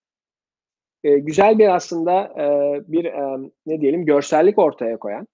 [1.03, 2.45] e, güzel bir aslında e,
[2.91, 5.28] bir e, ne diyelim görsellik ortaya koyan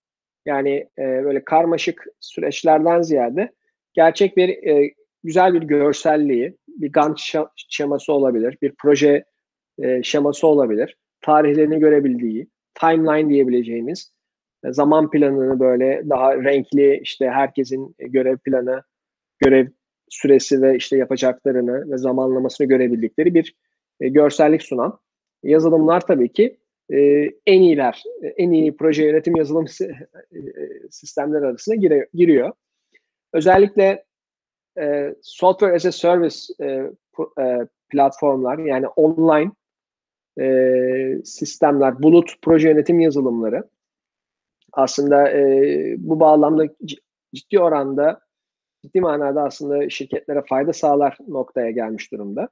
[0.46, 3.52] yani e, böyle karmaşık süreçlerden ziyade
[3.94, 7.20] gerçek bir e, güzel bir görselliği bir Gantt
[7.56, 9.24] şeması olabilir bir proje
[9.80, 12.48] e, şeması olabilir tarihlerini görebildiği
[12.80, 14.14] timeline diyebileceğimiz
[14.64, 18.84] e, zaman planını böyle daha renkli işte herkesin görev planı
[19.40, 19.68] görev
[20.10, 23.56] süresi ve işte yapacaklarını ve zamanlamasını görebildikleri bir
[24.02, 25.00] e, görsellik sunan
[25.44, 26.58] yazılımlar tabii ki
[26.94, 26.98] e,
[27.46, 28.04] en iyiler,
[28.38, 29.66] en iyi proje yönetim yazılım
[30.90, 31.76] sistemleri arasına
[32.14, 32.52] giriyor.
[33.34, 34.04] Özellikle
[35.22, 36.38] software as a service
[37.90, 39.52] platformlar yani online
[40.40, 43.64] e, sistemler, bulut proje yönetim yazılımları
[44.74, 46.68] aslında e, bu bağlamda
[47.34, 48.20] ciddi oranda
[48.86, 52.50] ciddi manada aslında şirketlere fayda sağlar noktaya gelmiş durumda.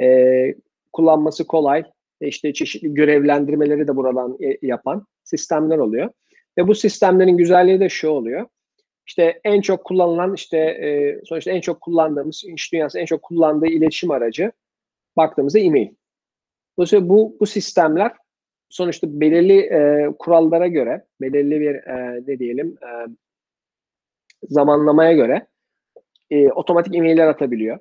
[0.00, 0.54] E,
[0.92, 1.84] kullanması kolay,
[2.20, 6.10] işte çeşitli görevlendirmeleri de buradan e, yapan sistemler oluyor.
[6.58, 8.46] Ve bu sistemlerin güzelliği de şu oluyor.
[9.06, 13.66] İşte en çok kullanılan işte e, sonuçta en çok kullandığımız iş dünyası en çok kullandığı
[13.66, 14.52] iletişim aracı
[15.16, 15.88] baktığımızda e-mail.
[16.78, 18.12] Dolayısıyla bu bu sistemler
[18.68, 22.88] sonuçta belirli e, kurallara göre, belirli bir e, ne diyelim e,
[24.42, 25.46] zamanlamaya göre
[26.30, 27.78] e, otomatik e-mailler atabiliyor.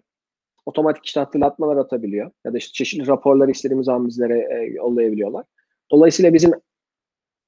[0.66, 2.32] Otomatik işte hatırlatmalar atabiliyor.
[2.46, 5.46] Ya da işte çeşitli raporları istediğimiz zaman bizlere e, yollayabiliyorlar.
[5.92, 6.52] Dolayısıyla bizim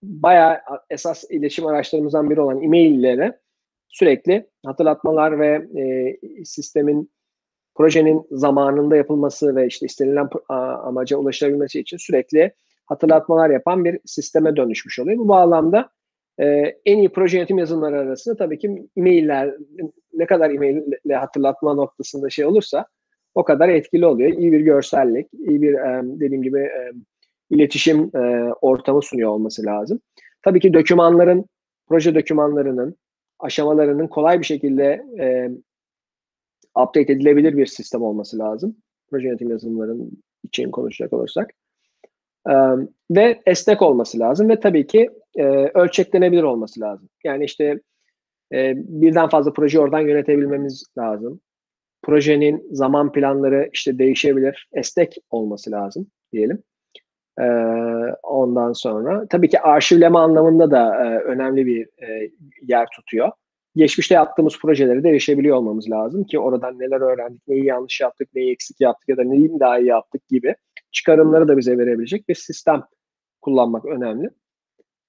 [0.04, 3.40] bayağı esas iletişim araçlarımızdan biri olan e-maillere
[3.88, 7.12] sürekli hatırlatmalar ve e, sistemin
[7.80, 10.30] projenin zamanında yapılması ve işte istenilen
[10.84, 12.52] amaca ulaşabilmesi için sürekli
[12.86, 15.18] hatırlatmalar yapan bir sisteme dönüşmüş oluyor.
[15.18, 15.90] Bu bağlamda
[16.40, 16.46] e,
[16.86, 19.56] en iyi proje yönetim yazılımları arasında tabii ki e-mailler
[20.14, 20.82] ne kadar e-mail
[21.14, 22.86] hatırlatma noktasında şey olursa
[23.36, 24.30] o kadar etkili oluyor.
[24.30, 26.92] İyi bir görsellik, iyi bir e, dediğim gibi e,
[27.50, 30.00] iletişim e, ortamı sunuyor olması lazım.
[30.44, 31.46] Tabii ki dokümanların,
[31.88, 32.96] proje dokümanlarının,
[33.40, 35.50] aşamalarının kolay bir şekilde e,
[36.84, 38.76] update edilebilir bir sistem olması lazım.
[39.10, 40.12] Proje yönetim yazılımlarının
[40.44, 41.50] için konuşacak olursak.
[43.12, 45.10] Ve esnek olması lazım ve tabii ki
[45.74, 47.10] ölçeklenebilir olması lazım.
[47.24, 47.80] Yani işte
[48.74, 51.42] birden fazla proje oradan yönetebilmemiz lazım.
[52.04, 56.64] Projenin zaman planları işte değişebilir, esnek olması lazım diyelim.
[58.24, 61.90] Ondan sonra tabii ki arşivleme anlamında da önemli bir
[62.62, 63.32] yer tutuyor.
[63.76, 68.52] Geçmişte yaptığımız projeleri de erişebiliyor olmamız lazım ki oradan neler öğrendik, neyi yanlış yaptık, neyi
[68.52, 70.56] eksik yaptık ya da neyi daha iyi yaptık gibi
[70.92, 72.84] çıkarımları da bize verebilecek bir sistem
[73.42, 74.30] kullanmak önemli.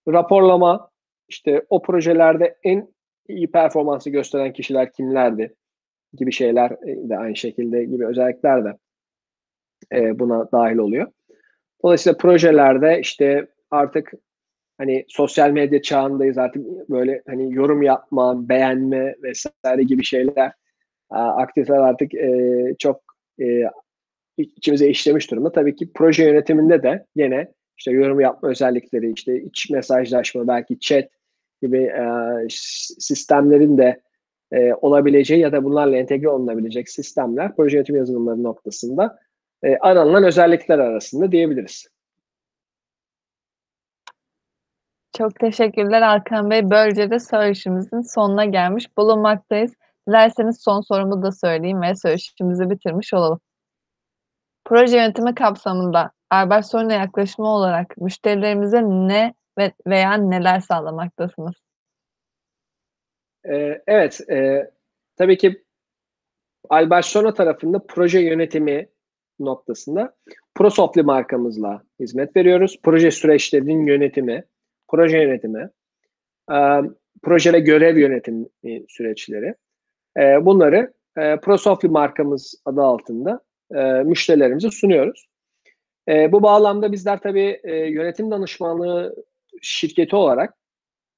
[0.09, 0.91] Raporlama,
[1.29, 2.89] işte o projelerde en
[3.29, 5.55] iyi performansı gösteren kişiler kimlerdi
[6.15, 8.77] gibi şeyler e, de aynı şekilde gibi özellikler de
[9.93, 11.07] e, buna dahil oluyor.
[11.85, 14.13] Dolayısıyla projelerde işte artık
[14.81, 20.53] hani sosyal medya çağındayız artık böyle hani yorum yapma, beğenme vesaire gibi şeyler
[21.11, 23.01] aktifler artık e, çok
[23.41, 23.63] e,
[24.37, 25.53] içimize işlemiş durumda.
[25.53, 31.09] Tabii ki proje yönetiminde de yine işte yorum yapma özellikleri, işte iç mesajlaşma, belki chat
[31.63, 32.05] gibi e,
[32.99, 34.01] sistemlerin de
[34.53, 39.19] e, olabileceği ya da bunlarla entegre olunabilecek sistemler proje yönetim yazılımları noktasında
[39.63, 41.87] e, aranılan özellikler arasında diyebiliriz.
[45.19, 46.71] Çok teşekkürler Hakan Bey.
[46.71, 49.75] Böylece de söyleşimizin sonuna gelmiş bulunmaktayız.
[50.09, 53.41] Dilerseniz son sorumu da söyleyeyim ve söyleşimizi bitirmiş olalım.
[54.65, 61.55] Proje yönetimi kapsamında Albert Sorun'a yaklaşımı olarak müşterilerimize ne ve veya neler sağlamaktasınız?
[63.45, 64.71] Eee, evet, eee,
[65.17, 65.65] tabii ki
[66.69, 68.89] Albert Sonra tarafında proje yönetimi
[69.39, 70.15] noktasında
[70.55, 72.81] ProSoftly markamızla hizmet veriyoruz.
[72.83, 74.45] Proje süreçlerinin yönetimi,
[74.91, 75.71] proje yönetimi,
[76.51, 76.83] eee,
[77.23, 78.47] proje ve görev yönetimi
[78.89, 79.55] süreçleri.
[80.19, 83.41] Eee, bunları eee, ProSoftly markamız adı altında
[84.05, 85.27] müşterilerimize sunuyoruz.
[86.09, 89.15] Bu bağlamda bizler tabii yönetim danışmanlığı
[89.63, 90.55] şirketi olarak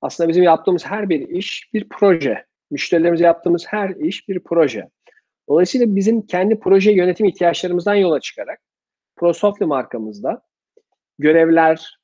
[0.00, 2.44] aslında bizim yaptığımız her bir iş bir proje.
[2.70, 4.88] Müşterilerimize yaptığımız her iş bir proje.
[5.48, 8.60] Dolayısıyla bizim kendi proje yönetim ihtiyaçlarımızdan yola çıkarak
[9.16, 10.42] ProSoftly markamızda
[11.18, 11.98] görevler,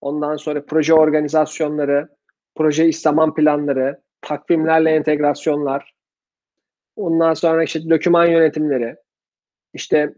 [0.00, 2.08] ondan sonra proje organizasyonları,
[2.56, 5.94] proje iş zaman planları, takvimlerle entegrasyonlar,
[6.96, 8.96] ondan sonra işte doküman yönetimleri,
[9.74, 10.14] işte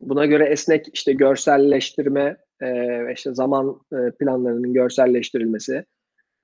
[0.00, 5.84] buna göre esnek işte görselleştirme, eee, işte zaman eee, planlarının görselleştirilmesi,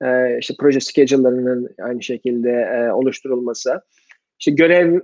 [0.03, 3.81] eee, işte proje schedule'larının aynı şekilde eee, oluşturulması,
[4.39, 5.01] işte görev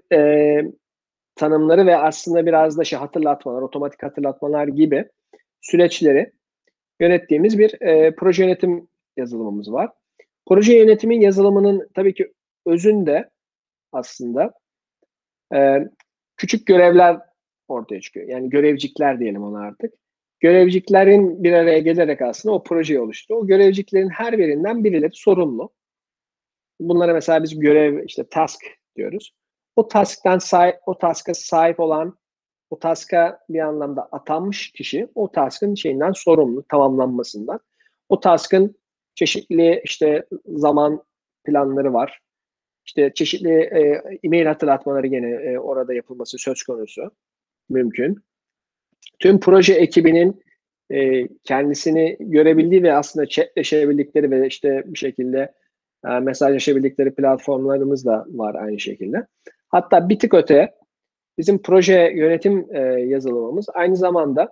[1.35, 5.09] tanımları ve aslında biraz da şey hatırlatmalar, otomatik hatırlatmalar gibi
[5.61, 6.31] süreçleri
[6.99, 8.87] yönettiğimiz bir eee, proje yönetim
[9.17, 9.89] yazılımımız var.
[10.47, 12.33] Proje yönetimi yazılımının tabii ki
[12.65, 13.29] özünde
[13.91, 14.53] aslında
[15.53, 15.89] eee,
[16.37, 17.17] küçük görevler
[17.67, 18.27] ortaya çıkıyor.
[18.27, 19.93] Yani görevcikler diyelim ona artık.
[20.39, 23.43] Görevciklerin bir araya gelerek aslında o projeyi oluşturuyor.
[23.43, 25.73] O görevciklerin her birinden birileri sorumlu.
[26.79, 28.59] Bunlara mesela biz görev işte task
[28.95, 29.33] diyoruz.
[29.75, 32.17] O task'tan sahip, o task'a sahip olan,
[32.69, 37.59] o task'a bir anlamda atanmış kişi o task'ın şeyinden sorumlu, tamamlanmasından.
[38.09, 38.75] O task'ın
[39.15, 41.03] çeşitli işte zaman
[41.45, 42.19] planları var.
[42.85, 47.11] İşte çeşitli e, e-mail hatırlatmaları gene e, orada yapılması söz konusu
[47.69, 48.23] mümkün.
[49.19, 50.43] Tüm proje ekibinin
[50.91, 55.53] e, kendisini görebildiği ve aslında chatleşebildikleri ve işte bir şekilde
[56.07, 59.27] e, mesajlaşabildikleri platformlarımız da var aynı şekilde.
[59.69, 60.75] Hatta bir tık öte
[61.37, 64.49] bizim proje yönetim e, yazılımımız aynı zamanda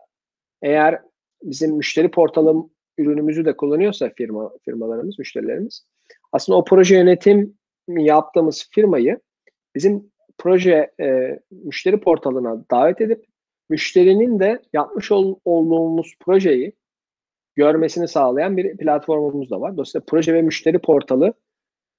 [0.62, 1.02] eğer
[1.44, 5.86] bizim müşteri portalı ürünümüzü de kullanıyorsa firma firmalarımız, müşterilerimiz
[6.32, 7.58] aslında o proje yönetim
[7.88, 9.20] yaptığımız firmayı
[9.76, 13.26] bizim proje e, müşteri portalına davet edip
[13.70, 16.74] müşterinin de yapmış ol, olduğumuz projeyi
[17.56, 19.74] görmesini sağlayan bir platformumuz da var.
[19.74, 21.34] Dolayısıyla proje ve müşteri portalı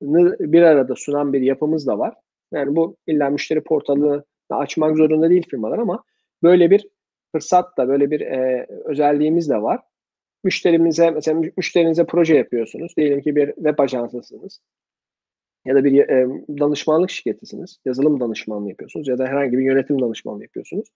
[0.03, 2.15] bir arada sunan bir yapımız da var.
[2.53, 4.25] Yani bu illa müşteri portalını
[4.55, 6.05] açmak zorunda değil firmalar ama
[6.43, 6.89] böyle bir
[7.33, 9.81] fırsat da böyle bir e, özelliğimiz de var.
[10.45, 12.97] Müşterimize mesela müşterinize proje yapıyorsunuz.
[12.97, 14.61] Diyelim ki bir web ajansısınız
[15.65, 16.29] ya da bir e,
[16.61, 17.79] danışmanlık şirketisiniz.
[17.85, 20.89] Yazılım danışmanlığı yapıyorsunuz ya da herhangi bir yönetim danışmanlığı yapıyorsunuz.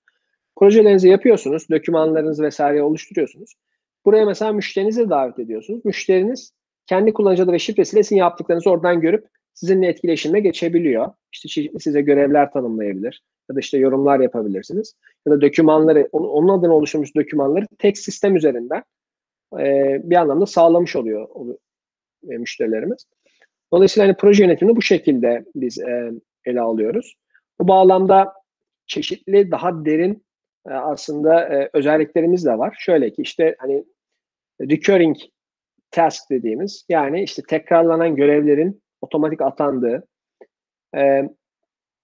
[0.57, 3.55] Projelerinizi yapıyorsunuz, dokümanlarınızı vesaire oluşturuyorsunuz.
[4.05, 5.85] Buraya mesela müşterinizi davet ediyorsunuz.
[5.85, 6.53] Müşteriniz
[6.87, 9.27] kendi kullanıcı adı ve şifresiyle sizin yaptıklarınızı oradan görüp
[9.61, 11.13] sizinle etkileşime geçebiliyor.
[11.33, 14.95] İşte size görevler tanımlayabilir ya da işte yorumlar yapabilirsiniz.
[15.27, 18.83] Ya da dokümanları, onun adına oluşturmuş dokümanları tek sistem üzerinden
[19.59, 21.29] e, bir anlamda sağlamış oluyor,
[22.31, 23.07] e, müşterilerimiz.
[23.73, 26.13] Dolayısıyla hani proje yönetimini bu şekilde biz e,
[26.45, 27.15] ele alıyoruz.
[27.61, 28.33] Bu bağlamda
[28.87, 30.25] çeşitli daha derin
[30.69, 32.77] e, aslında e, özelliklerimiz de var.
[32.79, 33.85] Şöyle ki işte hani
[34.61, 35.17] recurring
[35.91, 40.07] task dediğimiz yani işte tekrarlanan görevlerin otomatik atandığı
[40.97, 41.31] e,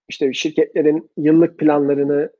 [0.08, 2.30] işte şirketlerin yıllık planlarını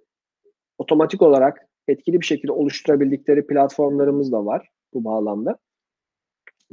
[0.79, 5.59] otomatik olarak etkili bir şekilde oluşturabildikleri platformlarımız da var bu bağlamda.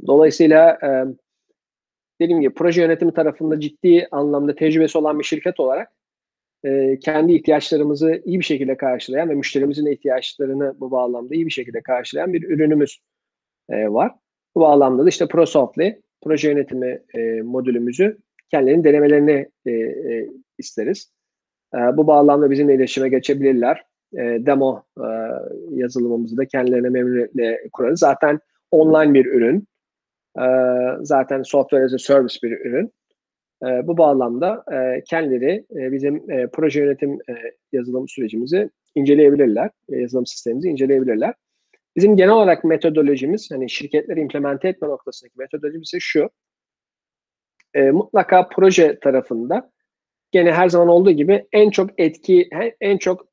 [0.06, 0.88] Dolayısıyla e,
[2.20, 5.92] dediğim gibi proje yönetimi tarafında ciddi anlamda tecrübesi olan bir şirket olarak
[6.64, 11.82] e, kendi ihtiyaçlarımızı iyi bir şekilde karşılayan ve müşterimizin ihtiyaçlarını bu bağlamda iyi bir şekilde
[11.82, 12.98] karşılayan bir ürünümüz
[13.68, 14.14] e, var.
[14.54, 18.18] Bu bağlamda da işte ProSoftly proje yönetimi e, modülümüzü
[18.50, 21.12] kendilerinin denemelerini e, e, isteriz.
[21.74, 23.84] E, bu bağlamda bizimle iletişime geçebilirler.
[24.14, 25.06] E, demo e,
[25.70, 28.00] yazılımımızı da kendilerine memnuniyetle kurarız.
[28.00, 29.68] Zaten online bir ürün.
[30.38, 30.46] E,
[31.00, 32.92] zaten software as a service bir ürün.
[33.66, 37.34] E, bu bağlamda e, kendileri e, bizim e, proje yönetim e,
[37.72, 39.70] yazılım sürecimizi inceleyebilirler.
[39.88, 41.34] E, yazılım sistemimizi inceleyebilirler.
[41.96, 46.30] Bizim genel olarak metodolojimiz, hani şirketleri implemente etme noktasındaki metodolojimiz ise şu.
[47.74, 49.70] E, mutlaka proje tarafında
[50.32, 52.48] gene her zaman olduğu gibi en çok etki,
[52.80, 53.26] en çok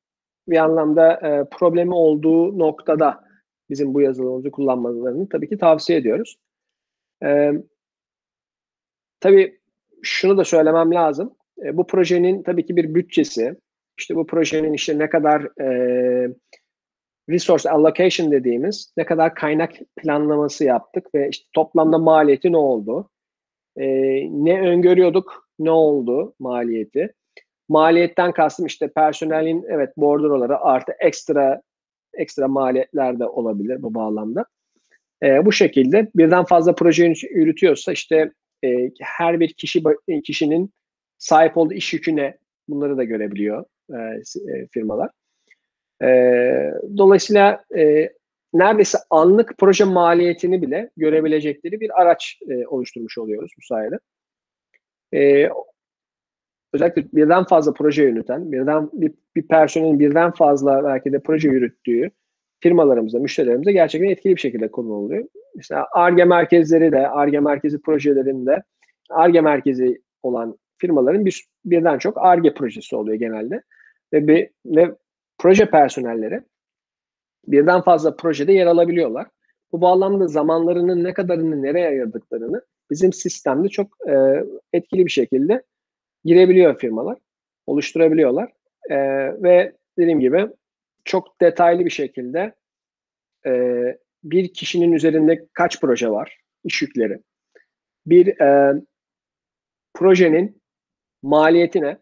[0.47, 3.23] bir anlamda e, problemi olduğu noktada
[3.69, 6.37] bizim bu yazılımımızı kullanmalarını tabii ki tavsiye ediyoruz.
[7.23, 7.51] E,
[9.19, 9.59] tabii
[10.01, 11.35] şunu da söylemem lazım.
[11.65, 13.55] e, bu projenin tabii ki bir bütçesi,
[13.97, 16.35] işte bu projenin işte ne kadar e,
[17.31, 23.09] resource allocation dediğimiz ne kadar kaynak planlaması yaptık ve işte toplamda maliyeti ne oldu?
[23.77, 23.85] E,
[24.45, 27.13] ne öngörüyorduk, ne oldu maliyeti?
[27.69, 31.61] Maliyetten kastım işte personelin evet bordroları artı ekstra
[32.13, 34.45] ekstra maliyetler de olabilir bu bağlamda.
[35.23, 38.31] E, bu şekilde birden fazla proje yürütüyorsa işte
[38.65, 39.83] e, her bir kişi
[40.23, 40.73] kişinin
[41.17, 42.37] sahip olduğu iş yüküne
[42.69, 43.97] bunları da görebiliyor e,
[44.53, 45.09] e, firmalar.
[46.01, 46.07] E,
[46.97, 48.09] dolayısıyla e,
[48.53, 53.99] neredeyse anlık proje maliyetini bile görebilecekleri bir araç e, oluşturmuş oluyoruz bu sayede.
[55.13, 55.49] E,
[56.73, 62.11] özellikle birden fazla proje yöneten, birden bir, bir personelin birden fazla belki de proje yürüttüğü
[62.59, 65.25] firmalarımıza, müşterilerimize gerçekten etkili bir şekilde kullanılıyor.
[65.55, 68.63] Mesela ARGE merkezleri de, ARGE merkezi projelerinde
[69.09, 73.61] ARGE merkezi olan firmaların bir, birden çok ARGE projesi oluyor genelde.
[74.13, 74.95] Ve, bir, ve
[75.41, 76.41] proje personelleri
[77.47, 79.27] birden fazla projede yer alabiliyorlar.
[79.71, 85.63] Bu bağlamda zamanlarının ne kadarını nereye ayırdıklarını bizim sistemde çok e, etkili bir şekilde
[86.25, 87.17] girebiliyor firmalar,
[87.67, 88.51] oluşturabiliyorlar.
[88.89, 88.97] E,
[89.43, 90.47] ve dediğim gibi
[91.05, 92.55] çok detaylı bir şekilde
[93.45, 93.51] e,
[94.23, 97.19] bir kişinin üzerinde kaç proje var, iş yükleri,
[98.05, 98.81] bir e,
[99.93, 100.61] projenin
[101.23, 101.97] maliyeti ne,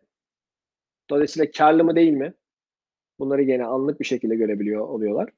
[1.09, 2.33] dolayısıyla karlı mı değil mi,
[3.19, 5.29] bunları yine anlık bir şekilde görebiliyor oluyorlar.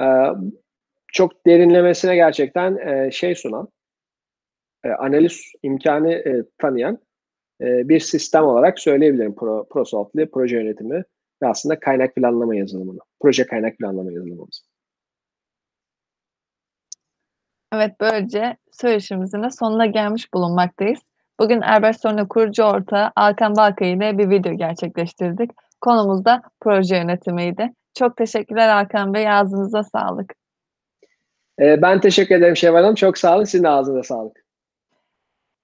[0.00, 0.06] E,
[1.12, 3.68] çok derinlemesine gerçekten e, şey sunan,
[4.84, 6.98] e, analiz imkanı e, tanıyan
[7.60, 11.04] e, bir sistem olarak söyleyebilirim Pro, ProSoft'li proje yönetimi
[11.42, 14.64] ve aslında kaynak planlama yazılımını, proje kaynak planlama yazılımımız.
[17.72, 21.00] Evet, böylece söyleşimizin de sonuna gelmiş bulunmaktayız.
[21.40, 25.50] Bugün Erbert Sonra kurucu ortağı Alkan Balkay ile bir video gerçekleştirdik.
[25.82, 27.72] Konumuz da proje yönetimiydi.
[27.94, 30.34] Çok teşekkürler Alkan Bey, ağzınıza sağlık.
[31.60, 32.94] Ee, ben teşekkür ederim Şevval Hanım.
[32.94, 33.44] Çok sağ olun.
[33.44, 34.42] Sizin ağzınıza sağlık.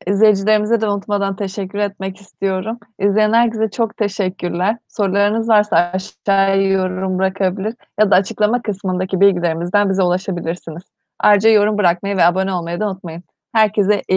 [0.07, 2.79] İzleyicilerimize de unutmadan teşekkür etmek istiyorum.
[2.99, 4.77] İzleyen herkese çok teşekkürler.
[4.89, 10.83] Sorularınız varsa aşağıya yorum bırakabilir ya da açıklama kısmındaki bilgilerimizden bize ulaşabilirsiniz.
[11.21, 13.23] Ayrıca yorum bırakmayı ve abone olmayı da unutmayın.
[13.53, 14.17] Herkese iyi